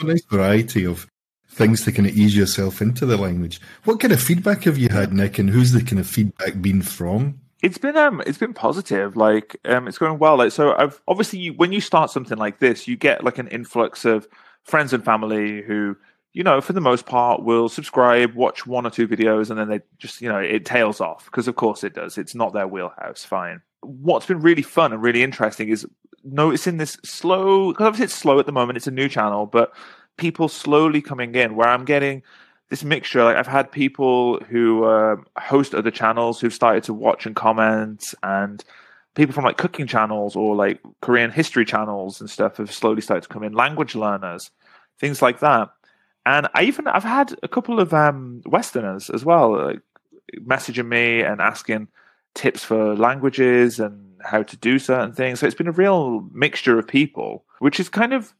[0.00, 1.06] A nice variety of
[1.48, 3.60] things to kind of ease yourself into the language.
[3.84, 6.82] What kind of feedback have you had, Nick, and who's the kind of feedback been
[6.82, 7.40] from?
[7.62, 9.16] It's been um, it's been positive.
[9.16, 10.36] Like um, it's going well.
[10.36, 13.48] Like so, I've obviously you, when you start something like this, you get like an
[13.48, 14.28] influx of
[14.64, 15.96] friends and family who,
[16.32, 19.68] you know, for the most part, will subscribe, watch one or two videos, and then
[19.68, 22.18] they just, you know, it tails off because of course it does.
[22.18, 23.24] It's not their wheelhouse.
[23.24, 23.62] Fine.
[23.84, 25.86] What's been really fun and really interesting is
[26.24, 27.72] noticing this slow.
[27.72, 28.76] Because obviously it's slow at the moment.
[28.76, 29.72] It's a new channel, but
[30.16, 32.22] people slowly coming in where I'm getting
[32.70, 33.22] this mixture.
[33.24, 38.14] Like I've had people who uh, host other channels who've started to watch and comment,
[38.22, 38.64] and
[39.14, 43.22] people from like cooking channels or like Korean history channels and stuff have slowly started
[43.22, 43.52] to come in.
[43.52, 44.50] Language learners,
[44.98, 45.70] things like that.
[46.26, 49.80] And I even I've had a couple of um, Westerners as well, like,
[50.38, 51.88] messaging me and asking
[52.34, 55.40] tips for languages and how to do certain things.
[55.40, 58.34] So it's been a real mixture of people, which is kind of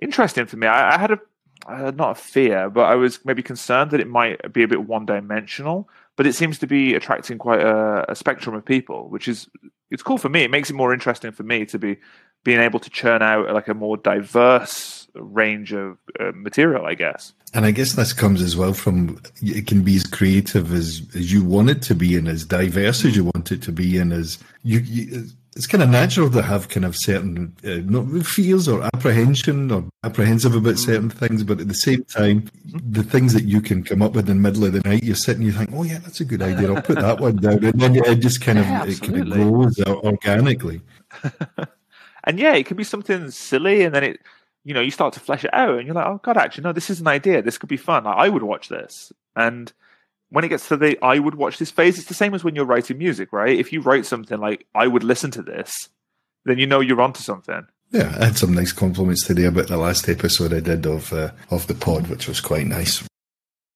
[0.00, 0.66] interesting for me.
[0.66, 1.18] I, I had a
[1.66, 4.86] uh, not a fear, but I was maybe concerned that it might be a bit
[4.86, 5.88] one dimensional.
[6.16, 9.48] But it seems to be attracting quite a, a, spectrum of people, which is
[9.90, 10.42] it's cool for me.
[10.42, 11.98] It makes it more interesting for me to be
[12.44, 17.32] being able to churn out like a more diverse range of uh, material, I guess.
[17.52, 21.32] And I guess this comes as well from it can be as creative as, as
[21.32, 24.12] you want it to be and as diverse as you want it to be and
[24.12, 25.26] as you, you
[25.56, 29.84] it's kind of natural to have kind of certain uh, not fears or apprehension or
[30.04, 34.00] apprehensive about certain things, but at the same time, the things that you can come
[34.00, 36.20] up with in the middle of the night, you're sitting, you think, oh yeah, that's
[36.20, 36.72] a good idea.
[36.72, 39.28] I'll put that one down, and then it just kind of yeah, it kind of
[39.30, 40.82] grows organically.
[42.24, 44.20] and yeah, it can be something silly, and then it,
[44.64, 46.72] you know, you start to flesh it out, and you're like, oh god, actually, no,
[46.72, 47.42] this is an idea.
[47.42, 48.06] This could be fun.
[48.06, 49.72] I would watch this, and
[50.30, 52.54] when it gets to the I would watch this phase, it's the same as when
[52.54, 53.58] you're writing music, right?
[53.58, 55.88] If you write something like I would listen to this,
[56.44, 57.66] then you know you're onto something.
[57.90, 61.32] Yeah, I had some nice compliments today about the last episode I did of uh,
[61.50, 63.02] of the pod, which was quite nice.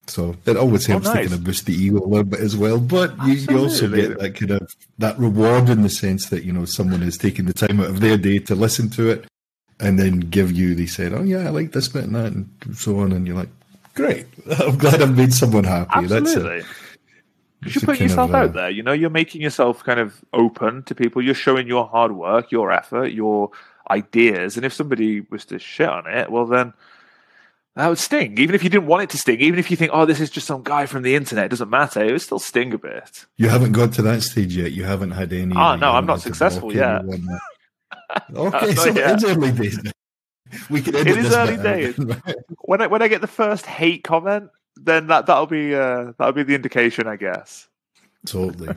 [0.07, 1.25] So it always helps oh, nice.
[1.25, 2.79] to kind of boost the ego a little bit as well.
[2.79, 6.53] But you, you, also get that kind of that reward in the sense that you
[6.53, 9.27] know someone is taking the time out of their day to listen to it,
[9.81, 10.75] and then give you.
[10.75, 13.37] They said, "Oh yeah, I like this bit and that," and so on, and you're
[13.37, 13.49] like,
[13.95, 14.27] Great.
[14.61, 15.91] I'm glad I've made someone happy.
[15.93, 16.59] Absolutely.
[16.59, 16.69] That's
[17.61, 18.71] Because you're putting yourself of, uh, out there.
[18.71, 21.23] You know, you're making yourself kind of open to people.
[21.23, 23.51] You're showing your hard work, your effort, your
[23.91, 24.57] ideas.
[24.57, 26.73] And if somebody was to shit on it, well, then
[27.77, 28.39] that would sting.
[28.39, 30.31] Even if you didn't want it to sting, even if you think, oh, this is
[30.31, 32.05] just some guy from the internet, it doesn't matter.
[32.05, 33.27] It would still sting a bit.
[33.37, 34.73] You haven't got to that stage yet.
[34.73, 35.55] You haven't had any.
[35.57, 37.03] Oh, no, I'm not successful yet.
[38.35, 39.81] okay, so it's early days
[40.71, 41.97] we can end it is early days.
[42.63, 46.33] when I when I get the first hate comment, then that that'll be uh, that'll
[46.33, 47.69] be the indication, I guess.
[48.27, 48.75] Totally.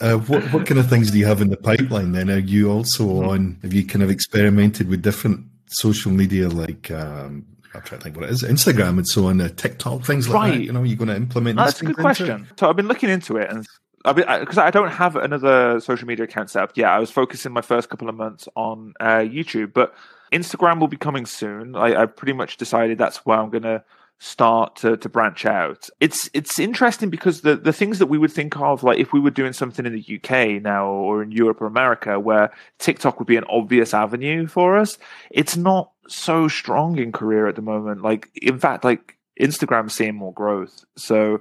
[0.00, 2.12] uh, what what kind of things do you have in the pipeline?
[2.12, 3.28] Then are you also mm-hmm.
[3.28, 3.58] on?
[3.62, 6.90] Have you kind of experimented with different social media like?
[6.90, 7.46] Um,
[7.76, 10.34] I'm trying to think what it is, Instagram and so on, uh, TikTok, things like
[10.34, 10.54] right.
[10.54, 10.62] that.
[10.62, 11.56] You know, you're going to implement.
[11.56, 12.48] That's a good question.
[12.58, 13.66] So I've been looking into it, and
[14.04, 16.72] because I, I, don't have another social media account set up.
[16.76, 19.94] Yeah, I was focusing my first couple of months on uh, YouTube, but
[20.32, 21.74] Instagram will be coming soon.
[21.74, 23.84] I, I pretty much decided that's where I'm going to
[24.18, 25.88] start to, to branch out.
[26.00, 29.20] It's it's interesting because the, the things that we would think of, like if we
[29.20, 33.28] were doing something in the UK now or in Europe or America, where TikTok would
[33.28, 34.98] be an obvious avenue for us,
[35.30, 38.02] it's not so strong in Korea at the moment.
[38.02, 40.84] Like in fact, like Instagram's seeing more growth.
[40.96, 41.40] So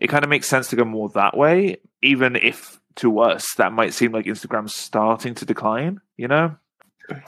[0.00, 3.72] it kind of makes sense to go more that way, even if to us that
[3.72, 6.56] might seem like Instagram's starting to decline, you know?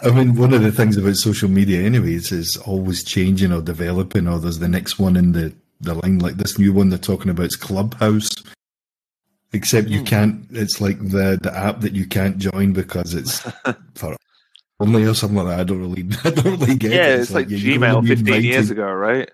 [0.02, 4.26] I mean, one of the things about social media, anyways, is always changing or developing,
[4.26, 7.30] or there's the next one in the, the line, like this new one they're talking
[7.30, 8.30] about is Clubhouse.
[9.52, 10.04] Except you hmm.
[10.04, 13.40] can't, it's like the, the app that you can't join because it's
[13.94, 14.16] for
[14.80, 15.60] only or something like that.
[15.60, 17.20] I don't really, I don't really get yeah, it.
[17.20, 19.30] It's, it's like, like Gmail 15 years ago, right?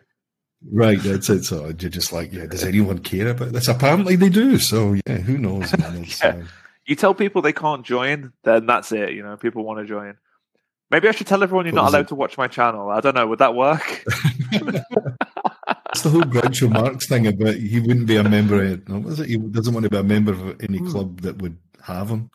[0.71, 1.45] Right, that's it.
[1.45, 3.69] So you're just like, yeah, does anyone care about this?
[3.69, 4.59] Apparently they do.
[4.59, 5.75] So yeah, who knows?
[6.23, 6.43] yeah.
[6.87, 9.13] you tell people they can't join, then that's it.
[9.13, 10.17] You know, people want to join.
[10.95, 12.09] Maybe I should tell everyone you're not allowed it?
[12.09, 12.89] to watch my channel.
[12.89, 13.27] I don't know.
[13.27, 14.05] Would that work?
[15.91, 19.21] It's the whole Groucho Marx thing about he wouldn't be a member of no, was
[19.21, 19.29] it?
[19.29, 20.91] He doesn't want to be a member of any hmm.
[20.91, 22.31] club that would have him.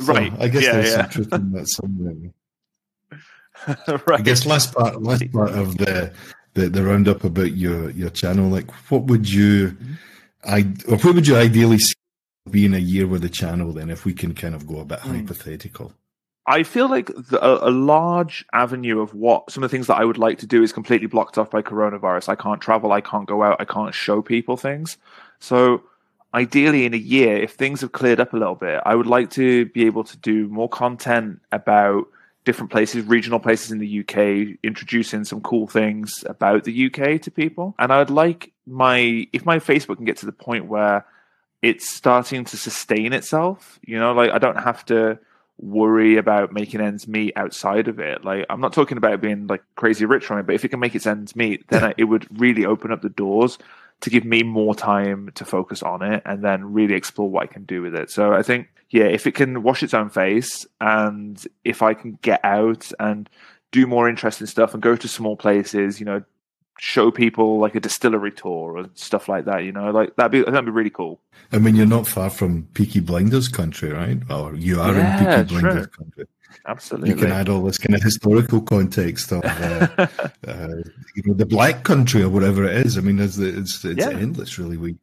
[0.00, 0.32] So right.
[0.40, 1.02] I guess yeah, there's yeah.
[1.02, 2.14] some truth in that somewhere.
[4.06, 4.20] right.
[4.20, 6.12] I guess last part last part of the,
[6.54, 9.92] the the roundup about your your channel, like what would you mm-hmm.
[10.44, 11.94] I or what would you ideally see
[12.50, 14.84] be in a year with the channel then if we can kind of go a
[14.84, 15.16] bit mm.
[15.16, 15.92] hypothetical?
[16.46, 19.98] I feel like the, a, a, large avenue of what some of the things that
[19.98, 22.28] I would like to do is completely blocked off by coronavirus.
[22.28, 24.96] I can't travel, I can't go out, I can't show people things.
[25.38, 25.84] So,
[26.34, 29.30] ideally, in a year, if things have cleared up a little bit, I would like
[29.30, 32.08] to be able to do more content about
[32.44, 37.30] different places, regional places in the UK, introducing some cool things about the UK to
[37.30, 37.76] people.
[37.78, 41.06] And I'd like my, if my Facebook can get to the point where
[41.60, 45.20] it's starting to sustain itself, you know, like I don't have to
[45.62, 48.24] worry about making ends meet outside of it.
[48.24, 50.80] Like I'm not talking about being like crazy rich from it, but if it can
[50.80, 53.58] make its ends meet, then I, it would really open up the doors
[54.00, 57.46] to give me more time to focus on it and then really explore what I
[57.46, 58.10] can do with it.
[58.10, 62.18] So I think yeah, if it can wash its own face and if I can
[62.22, 63.28] get out and
[63.70, 66.22] do more interesting stuff and go to small places, you know,
[66.78, 69.64] show people like a distillery tour or stuff like that.
[69.64, 71.20] You know, like that'd be that'd be really cool.
[71.52, 74.18] I mean, you're not far from Peaky Blinders country, right?
[74.30, 76.26] Or you are yeah, in Peaky Blinders country.
[76.66, 77.10] Absolutely.
[77.10, 79.88] You can add all this kind of historical context of uh,
[80.46, 80.68] uh,
[81.14, 82.98] you know the Black Country or whatever it is.
[82.98, 84.10] I mean, it's it's, it's yeah.
[84.10, 84.76] endless, really.
[84.76, 84.96] We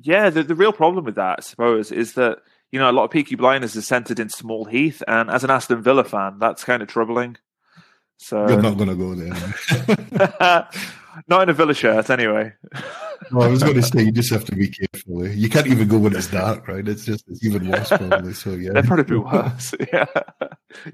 [0.00, 2.38] Yeah, the, the real problem with that, I suppose, is that
[2.72, 5.50] you know a lot of Peaky Blinders is centered in Small Heath, and as an
[5.50, 7.36] Aston Villa fan, that's kind of troubling.
[8.18, 10.68] So You're not going to go there.
[11.26, 12.52] not in a Villa shirt, anyway.
[13.32, 15.24] well, I was going to say you just have to be careful.
[15.24, 15.32] Eh?
[15.32, 16.86] You can't even go when it's dark, right?
[16.86, 18.32] It's just it's even worse probably.
[18.34, 19.74] So yeah, they'd probably be worse.
[19.92, 20.06] yeah,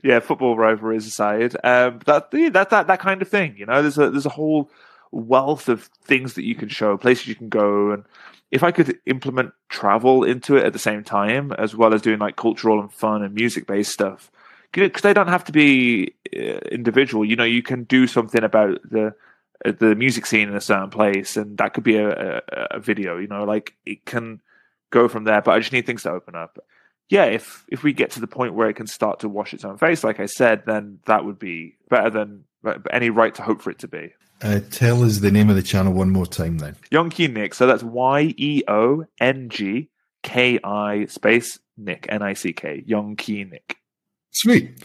[0.03, 0.21] yeah.
[0.21, 3.57] Football rivalries aside, um, that that that that kind of thing.
[3.57, 4.71] You know, there's a there's a whole
[5.13, 8.05] wealth of things that you can show, places you can go, and
[8.51, 12.19] if I could implement travel into it at the same time, as well as doing
[12.19, 14.31] like cultural and fun and music based stuff,
[14.73, 17.25] because they don't have to be uh, individual.
[17.25, 19.15] You know, you can do something about the
[19.65, 23.19] the music scene in a certain place, and that could be a, a, a, video.
[23.19, 24.41] You know, like it can
[24.91, 25.41] go from there.
[25.41, 26.59] But I just need things to open up.
[27.09, 29.65] Yeah, if if we get to the point where it can start to wash its
[29.65, 32.45] own face, like I said, then that would be better than
[32.91, 34.13] any right to hope for it to be.
[34.43, 36.77] Uh, tell us the name of the channel one more time, then.
[36.91, 37.55] Yeongki Nick.
[37.55, 39.89] So that's Y E O N G
[40.23, 42.83] K I space Nick N I C K.
[42.87, 43.77] Yeongki Nick.
[44.33, 44.83] Sweet.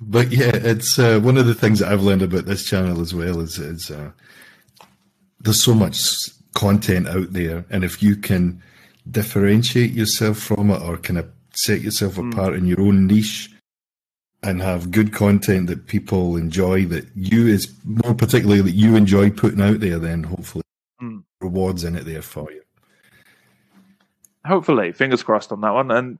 [0.00, 3.14] But yeah, it's uh, one of the things that I've learned about this channel as
[3.14, 4.10] well is, is uh,
[5.40, 6.00] there's so much
[6.54, 8.62] content out there, and if you can
[9.10, 12.32] differentiate yourself from it or kind of set yourself mm.
[12.32, 13.50] apart in your own niche
[14.42, 19.30] and have good content that people enjoy that you is more particularly that you enjoy
[19.30, 20.62] putting out there then hopefully
[21.02, 21.24] mm.
[21.40, 22.62] rewards in it there for you
[24.44, 26.18] hopefully fingers crossed on that one and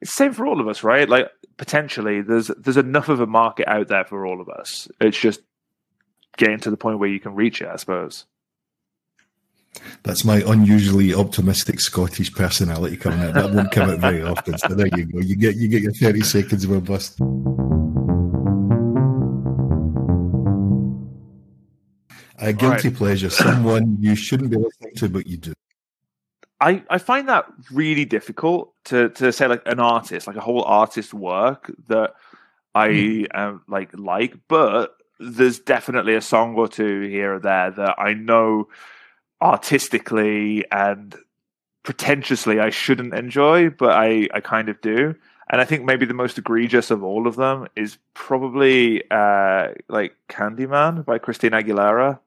[0.00, 1.08] it's same for all of us, right?
[1.08, 4.88] Like potentially, there's there's enough of a market out there for all of us.
[4.98, 5.42] It's just
[6.38, 8.24] getting to the point where you can reach it, I suppose.
[10.02, 13.34] That's my unusually optimistic Scottish personality coming out.
[13.34, 14.56] That won't come out very often.
[14.56, 15.18] So there you go.
[15.18, 17.20] You get you get your thirty seconds of a bust.
[22.42, 22.96] A guilty right.
[22.96, 25.52] pleasure, someone you shouldn't be listening to, but you do.
[26.60, 30.62] I, I find that really difficult to, to say like an artist, like a whole
[30.64, 32.14] artist work that
[32.74, 33.26] I mm.
[33.34, 38.14] um, like like, but there's definitely a song or two here or there that I
[38.14, 38.68] know
[39.42, 41.14] artistically and
[41.82, 45.14] pretentiously I shouldn't enjoy, but I, I kind of do.
[45.50, 50.14] And I think maybe the most egregious of all of them is probably uh, like
[50.28, 52.20] Candyman by Christina Aguilera.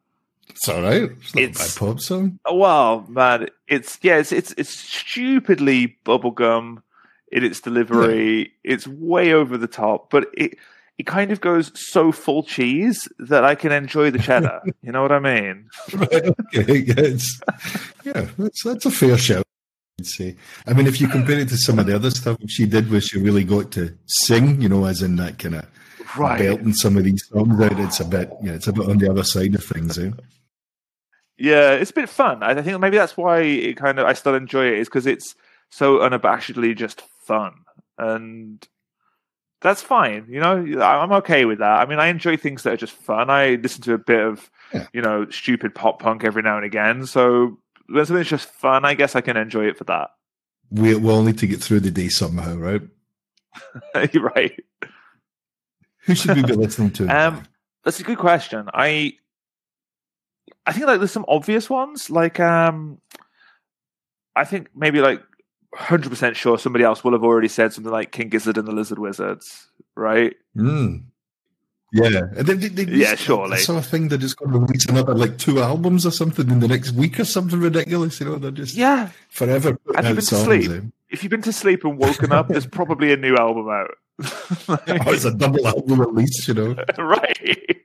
[0.49, 1.03] It's all right.
[1.03, 2.39] It's not it's, a bad pop song.
[2.51, 6.82] Well, man, it's yeah, it's it's, it's stupidly bubblegum
[7.32, 8.39] in its delivery.
[8.39, 8.73] Yeah.
[8.75, 10.58] It's way over the top, but it
[10.97, 14.62] it kind of goes so full cheese that I can enjoy the cheddar.
[14.82, 15.69] you know what I mean?
[15.93, 16.77] right, okay,
[18.06, 19.43] yeah, that's that's a fair shout.
[19.99, 20.36] I'd say.
[20.67, 23.01] I mean, if you compare it to some of the other stuff she did, where
[23.01, 25.67] she really got to sing, you know, as in that kind of
[26.17, 26.39] right.
[26.39, 29.10] belting some of these songs out, it's a bit, yeah, it's a bit on the
[29.10, 29.97] other side of things.
[29.97, 30.12] Eh?
[31.38, 32.43] Yeah, it's a bit fun.
[32.43, 35.36] I think maybe that's why it kind of I still enjoy it is because it's
[35.69, 37.54] so unabashedly just fun,
[37.97, 38.65] and
[39.62, 40.28] that's fine.
[40.30, 41.82] You know, I'm okay with that.
[41.82, 43.30] I mean, I enjoy things that are just fun.
[43.30, 44.88] I listen to a bit of yeah.
[44.93, 47.08] you know stupid pop punk every now and again.
[47.08, 50.12] So when something's just fun, I guess I can enjoy it for that.
[50.69, 52.82] We will need to get through the day somehow, right?
[53.95, 54.63] Right.
[56.05, 57.07] Who should we be listening to?
[57.13, 57.43] Um,
[57.83, 58.69] that's a good question.
[58.73, 59.13] I
[60.65, 62.99] I think like there's some obvious ones, like um,
[64.35, 65.21] I think maybe like
[65.75, 68.71] hundred percent sure somebody else will have already said something like King Gizzard and the
[68.71, 70.35] Lizard Wizards, right?
[70.55, 71.03] Mm.
[71.95, 73.57] Yeah, they, they, they yeah, surely.
[73.59, 76.59] Sort of thing they're just going to release another like two albums or something in
[76.59, 78.19] the next week or something ridiculous.
[78.19, 79.77] You know, they're just yeah forever.
[79.95, 80.71] Have you been to sleep?
[80.71, 80.81] Eh?
[81.09, 83.91] If you've been to sleep and woken up, there's probably a new album out.
[84.67, 86.76] Like, oh, it's a double album release, you know.
[86.97, 87.78] right.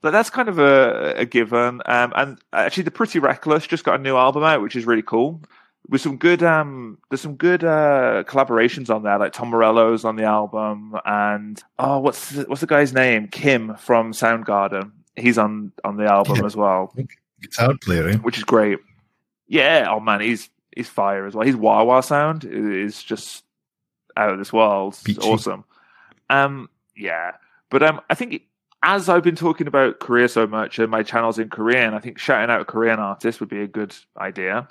[0.00, 1.80] But that's kind of a, a given.
[1.86, 5.02] Um, and actually, the Pretty Reckless just got a new album out, which is really
[5.02, 5.40] cool.
[5.88, 10.16] With some good, um, there's some good uh, collaborations on there, like Tom Morello's on
[10.16, 13.28] the album, and oh, what's the, what's the guy's name?
[13.28, 14.92] Kim from Soundgarden.
[15.16, 16.46] He's on on the album yeah.
[16.46, 16.94] as well.
[17.40, 18.16] Guitar player, eh?
[18.16, 18.78] which is great.
[19.48, 19.88] Yeah.
[19.90, 21.46] Oh man, he's he's fire as well.
[21.46, 23.44] His wah wah sound is just
[24.16, 24.98] out of this world.
[25.22, 25.64] awesome.
[26.30, 27.32] Um, yeah,
[27.70, 28.42] but um, I think
[28.82, 32.18] as I've been talking about Korea so much and my channel's in Korean, I think
[32.18, 34.68] shouting out a Korean artist would be a good idea.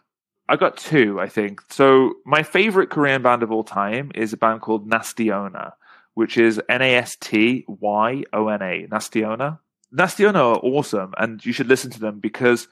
[0.50, 1.62] I got two, I think.
[1.70, 5.74] So my favorite Korean band of all time is a band called Nastyona,
[6.14, 8.88] which is N A S T Y O N A.
[8.88, 9.60] Nastyona.
[9.96, 12.68] Nastyona are awesome, and you should listen to them because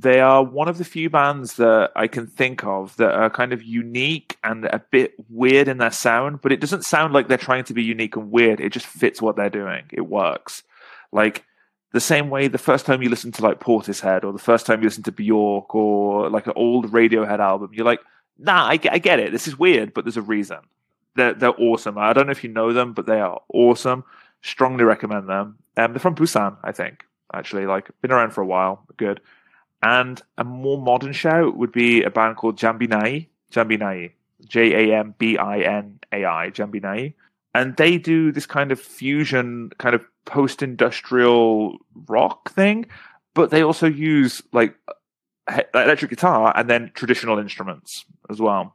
[0.00, 3.52] they are one of the few bands that I can think of that are kind
[3.52, 7.36] of unique and a bit weird in their sound, but it doesn't sound like they're
[7.36, 8.60] trying to be unique and weird.
[8.60, 9.86] It just fits what they're doing.
[9.92, 10.62] It works.
[11.10, 11.44] Like
[11.92, 14.80] the same way the first time you listen to like Portishead or the first time
[14.80, 18.00] you listen to Bjork or like an old Radiohead album, you're like,
[18.38, 19.32] nah, I, I get it.
[19.32, 20.58] This is weird, but there's a reason.
[21.16, 21.98] They're, they're awesome.
[21.98, 24.04] I don't know if you know them, but they are awesome.
[24.42, 25.58] Strongly recommend them.
[25.76, 27.66] Um, they're from Busan, I think, actually.
[27.66, 28.84] Like, been around for a while.
[28.96, 29.20] Good.
[29.82, 33.28] And a more modern shout would be a band called Jambinai.
[33.52, 34.12] Jambinai.
[34.46, 36.50] J A M B I N A I.
[36.50, 37.14] Jambinai.
[37.54, 42.86] And they do this kind of fusion, kind of post industrial rock thing,
[43.34, 44.74] but they also use like
[45.74, 48.74] electric guitar and then traditional instruments as well.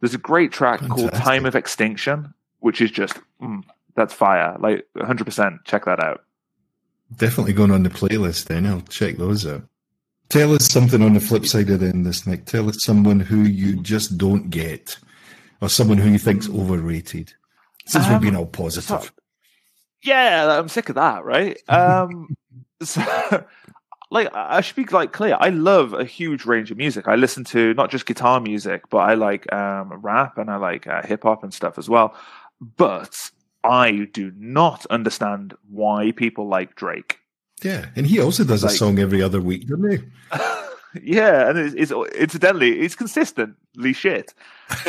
[0.00, 1.10] There's a great track Fantastic.
[1.12, 3.62] called Time of Extinction, which is just, mm,
[3.94, 4.56] that's fire.
[4.58, 6.24] Like 100% check that out.
[7.14, 8.66] Definitely going on the playlist then.
[8.66, 9.62] I'll check those out.
[10.28, 12.46] Tell us something on the flip side of then this, Nick.
[12.46, 14.98] Tell us someone who you just don't get
[15.60, 17.32] or someone who you think's overrated.
[17.86, 19.12] Since um, we've been all positive.
[20.02, 21.58] Yeah, I'm sick of that, right?
[21.68, 22.36] Um,
[22.82, 23.02] so,
[24.10, 25.36] like, I should be like clear.
[25.38, 27.06] I love a huge range of music.
[27.08, 30.86] I listen to not just guitar music, but I like um, rap and I like
[30.86, 32.14] uh, hip hop and stuff as well.
[32.60, 33.30] But
[33.66, 37.18] I do not understand why people like Drake.
[37.62, 39.98] Yeah, and he also does like, a song every other week, doesn't he?
[41.02, 44.34] yeah, and it's, it's, incidentally it's consistently shit,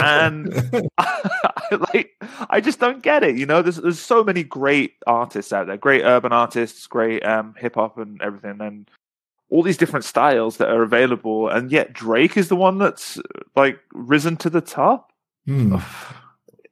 [0.02, 0.54] and
[0.98, 1.62] I,
[1.94, 2.12] like
[2.50, 3.38] I just don't get it.
[3.38, 7.56] You know, there's there's so many great artists out there, great urban artists, great um,
[7.58, 8.90] hip hop and everything, and
[9.50, 13.18] all these different styles that are available, and yet Drake is the one that's
[13.56, 15.14] like risen to the top.
[15.46, 15.78] Hmm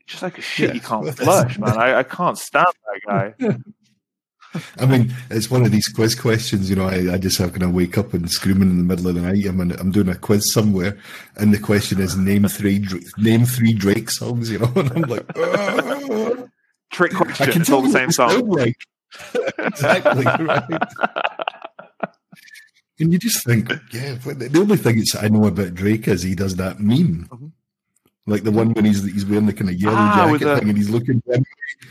[0.07, 0.73] just like a shit yeah.
[0.75, 1.77] you can't flush, man.
[1.77, 3.57] I, I can't stand that guy.
[4.79, 6.69] I mean, it's one of these quiz questions.
[6.69, 9.07] You know, I, I just have kind of wake up and screaming in the middle
[9.07, 9.45] of the night.
[9.45, 10.97] I'm, I'm doing a quiz somewhere,
[11.35, 12.85] and the question is name three
[13.17, 14.49] name three Drake songs.
[14.49, 16.47] You know, and I'm like, oh.
[16.91, 17.49] trick question.
[17.49, 18.47] I can it's all the same song.
[18.47, 18.77] Like.
[19.59, 20.81] exactly right.
[22.99, 24.15] and you just think, yeah.
[24.15, 27.27] The only thing I know about Drake is he does that meme.
[27.29, 27.47] Mm-hmm
[28.27, 30.77] like the one when he's he's wearing the kind of yellow ah, jacket thing and
[30.77, 31.21] he's looking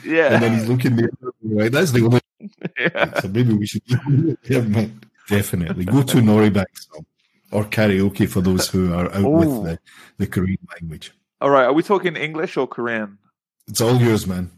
[0.05, 1.69] yeah and then he's looking the other way.
[1.69, 2.21] That's the only
[2.79, 3.21] yeah.
[3.21, 3.83] so maybe we should
[4.45, 4.87] yeah,
[5.29, 7.07] definitely go to noraebang song
[7.53, 9.79] or karaoke for those who are out with the,
[10.19, 11.13] the Korean language.
[11.41, 13.19] All right, are we talking English or Korean?
[13.69, 14.51] It's all yours, man.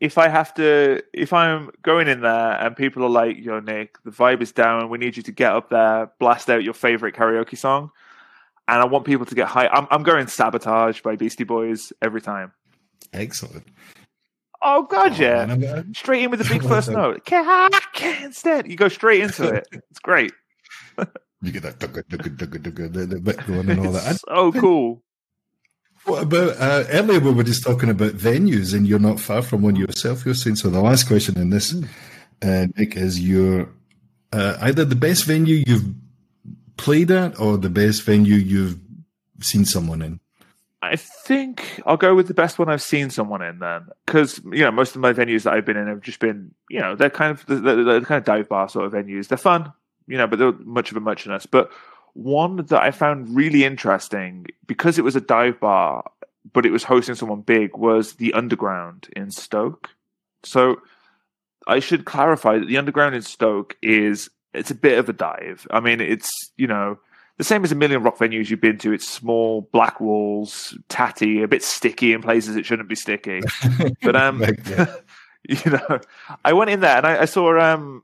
[0.00, 3.96] If I have to, if I'm going in there and people are like, "Yo, Nick,
[4.04, 4.90] the vibe is down.
[4.90, 7.90] We need you to get up there, blast out your favorite karaoke song,"
[8.68, 9.68] and I want people to get high.
[9.68, 12.52] I'm, I'm going Sabotage by Beastie Boys every time.
[13.12, 13.66] Excellent.
[14.62, 15.46] Oh god, oh, yeah!
[15.46, 17.26] Man, straight in with the big first note.
[18.32, 18.70] Stand.
[18.70, 19.68] You go straight into it.
[19.90, 20.32] It's great.
[21.42, 24.18] you get that dugga, dugga, dugga, dugga, the, the bit going and all that.
[24.28, 25.02] Oh, cool.
[26.04, 27.20] What about uh, earlier?
[27.20, 30.24] We were just talking about venues, and you're not far from one yourself.
[30.24, 30.70] You're saying so.
[30.70, 31.74] The last question in this,
[32.42, 33.68] uh, Nick, is your
[34.32, 35.84] uh, either the best venue you've
[36.76, 38.78] played at or the best venue you've
[39.40, 40.20] seen someone in?
[40.82, 44.60] I think I'll go with the best one I've seen someone in then, because you
[44.60, 47.10] know most of my venues that I've been in have just been you know they're
[47.10, 49.28] kind of they're, they're kind of dive bar sort of venues.
[49.28, 49.72] They're fun,
[50.06, 51.46] you know, but they're much of a muchness.
[51.46, 51.70] But
[52.12, 56.10] one that I found really interesting because it was a dive bar,
[56.52, 59.90] but it was hosting someone big was the Underground in Stoke.
[60.42, 60.80] So
[61.66, 65.66] I should clarify that the Underground in Stoke is it's a bit of a dive.
[65.70, 66.98] I mean, it's you know
[67.36, 68.92] the same as a million rock venues you've been to.
[68.92, 73.42] It's small, black walls, tatty, a bit sticky in places it shouldn't be sticky.
[74.02, 74.42] but um,
[75.48, 76.00] you know,
[76.44, 78.02] I went in there and I, I saw um,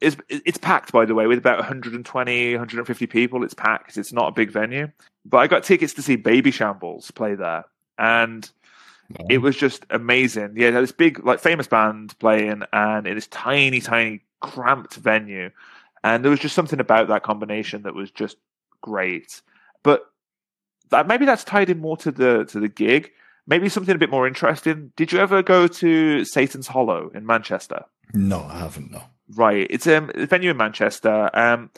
[0.00, 3.44] it's it's packed by the way with about 120, 150 people.
[3.44, 3.96] It's packed.
[3.96, 4.90] It's not a big venue,
[5.24, 7.64] but I got tickets to see Babyshambles play there,
[7.98, 8.48] and.
[9.30, 10.54] It was just amazing.
[10.56, 15.50] Yeah, this big, like, famous band playing, and in this tiny, tiny, cramped venue
[16.06, 18.36] and there was just something about that combination that was just
[18.80, 19.42] great.
[19.82, 20.02] But
[20.90, 23.10] that, maybe that's tied in more to the to the gig.
[23.48, 24.92] Maybe something a bit more interesting.
[24.94, 27.84] Did you ever go to Satan's Hollow in Manchester?
[28.14, 28.92] No, I haven't.
[28.92, 29.02] No.
[29.34, 31.70] Right, it's um, a venue in Manchester, um,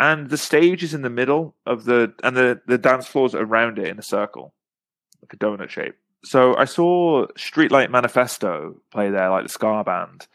[0.00, 3.78] and the stage is in the middle of the and the the dance floors around
[3.78, 4.52] it in a circle,
[5.22, 5.94] like a donut shape.
[6.24, 10.26] So I saw Streetlight Manifesto play there, like the ska band,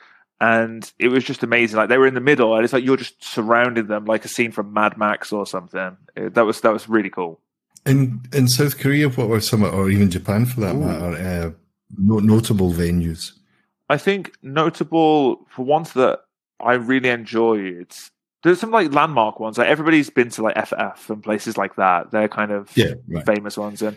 [0.41, 1.77] and it was just amazing.
[1.77, 4.27] Like they were in the middle, and it's like you're just surrounding them, like a
[4.27, 5.95] scene from Mad Max or something.
[6.15, 7.39] It, that was that was really cool.
[7.85, 10.79] In in South Korea, what were some, or even Japan for that Ooh.
[10.79, 11.51] matter, uh,
[11.95, 13.33] no, notable venues?
[13.87, 16.21] I think notable for ones that
[16.59, 17.93] I really enjoyed.
[18.41, 19.59] There's some like landmark ones.
[19.59, 22.09] Like everybody's been to like FF and places like that.
[22.09, 23.23] They're kind of yeah, right.
[23.27, 23.83] famous ones.
[23.83, 23.95] And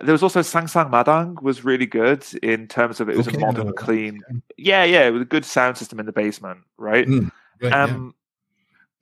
[0.00, 3.36] There was also Sang Sang Madang was really good in terms of it was Okay,
[3.36, 4.22] a modern, no, clean.
[4.56, 7.06] Yeah, yeah, with a good sound system in the basement, right?
[7.06, 7.30] Mm,
[7.62, 7.84] right, yeah.
[7.84, 8.14] Um,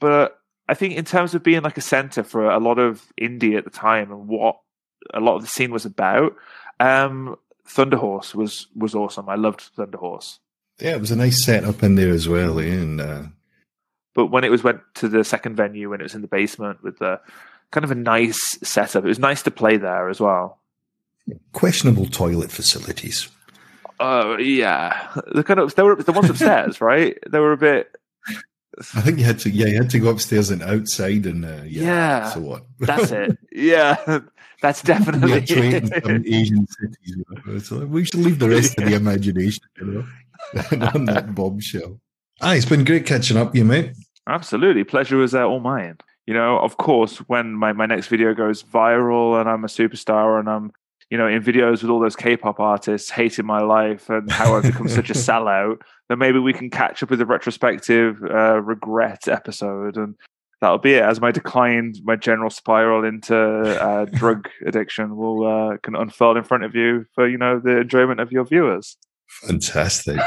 [0.00, 0.38] but
[0.68, 3.64] I think in terms of being like a center for a lot of indie at
[3.64, 4.58] the time and what
[5.14, 6.36] a lot of the scene was about,
[6.78, 7.36] um,
[7.66, 9.28] Thunder Horse was was awesome.
[9.28, 10.40] I loved Thunder Horse.
[10.78, 12.64] Yeah, it was a nice setup in there as well, eh?
[12.64, 13.22] and uh,
[14.14, 16.82] But when it was went to the second venue when it was in the basement
[16.82, 17.20] with the
[17.70, 20.58] kind of a nice setup, it was nice to play there as well.
[21.52, 23.28] Questionable toilet facilities.
[24.00, 27.16] Oh yeah, the kind of they were the ones upstairs, right?
[27.30, 27.94] They were a bit.
[28.94, 31.62] I think you had to, yeah, you had to go upstairs and outside, and uh,
[31.66, 32.30] yeah, Yeah.
[32.30, 32.66] So what?
[32.80, 33.38] That's it.
[33.52, 34.20] Yeah,
[34.62, 35.42] that's definitely.
[35.44, 37.66] trade in some Asian cities.
[37.68, 40.06] So we should leave the rest to the imagination, you
[40.72, 42.00] know, on that bombshell.
[42.40, 43.92] Ah, it's been great catching up, you mate.
[44.26, 44.84] Absolutely.
[44.84, 45.98] Pleasure was uh, all mine.
[46.26, 50.38] You know, of course, when my, my next video goes viral and I'm a superstar
[50.38, 50.72] and I'm,
[51.12, 54.56] you know, in videos with all those K pop artists hating my life and how
[54.56, 58.62] I've become such a sellout, then maybe we can catch up with a retrospective uh,
[58.62, 59.98] regret episode.
[59.98, 60.14] And
[60.62, 61.02] that'll be it.
[61.02, 66.44] As my decline, my general spiral into uh, drug addiction will uh, can unfold in
[66.44, 68.96] front of you for, you know, the enjoyment of your viewers.
[69.42, 70.18] Fantastic.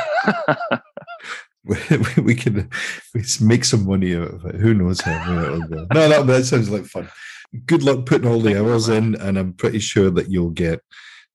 [1.65, 2.69] we, we- we can
[3.15, 4.55] we make some money out of it.
[4.55, 5.87] Who knows how where it'll go.
[5.95, 7.09] No, that, that sounds like fun.
[7.65, 10.81] Good luck putting all the hours in, and I'm pretty sure that you'll get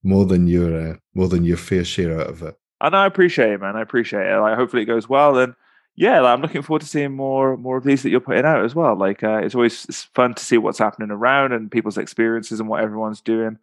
[0.02, 2.54] more than your uh, more than your fair share out of it.
[2.80, 3.76] And I appreciate it, man.
[3.76, 4.40] I appreciate it.
[4.40, 5.38] Like, hopefully it goes well.
[5.38, 5.54] And
[5.96, 8.64] yeah, like, I'm looking forward to seeing more more of these that you're putting out
[8.64, 8.96] as well.
[8.96, 12.68] Like, uh, it's always it's fun to see what's happening around and people's experiences and
[12.68, 13.58] what everyone's doing.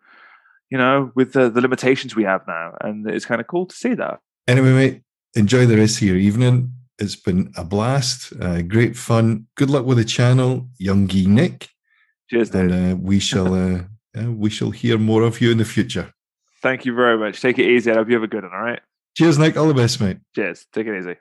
[0.70, 3.76] You know, with the the limitations we have now, and it's kind of cool to
[3.76, 4.20] see that.
[4.48, 5.02] Anyway, mate,
[5.36, 6.74] enjoy the rest of your evening.
[7.00, 9.48] It's been a blast, uh, great fun.
[9.56, 11.70] Good luck with the channel, Yeongki Nick,
[12.30, 12.72] Cheers, dude.
[12.72, 13.82] and uh, we shall uh,
[14.20, 16.14] uh, we shall hear more of you in the future.
[16.62, 17.42] Thank you very much.
[17.42, 17.92] Take it easy.
[17.92, 18.54] I hope you have a good one.
[18.54, 18.82] All right.
[19.16, 19.58] Cheers, Nick.
[19.58, 20.18] All the best, mate.
[20.36, 20.66] Cheers.
[20.74, 21.16] Take it easy.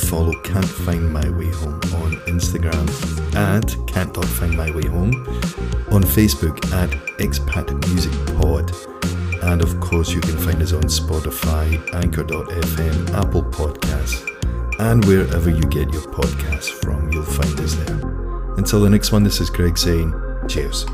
[0.00, 2.88] Follow Can't Find My Way Home on Instagram
[3.34, 5.14] at can't.findmywayhome,
[5.92, 8.72] on Facebook at Expat Music Pod,
[9.44, 14.26] and of course you can find us on Spotify, Anchor.fm, Apple Podcasts,
[14.78, 18.00] and wherever you get your podcasts from, you'll find us there.
[18.56, 20.14] Until the next one, this is Greg saying
[20.48, 20.86] cheers.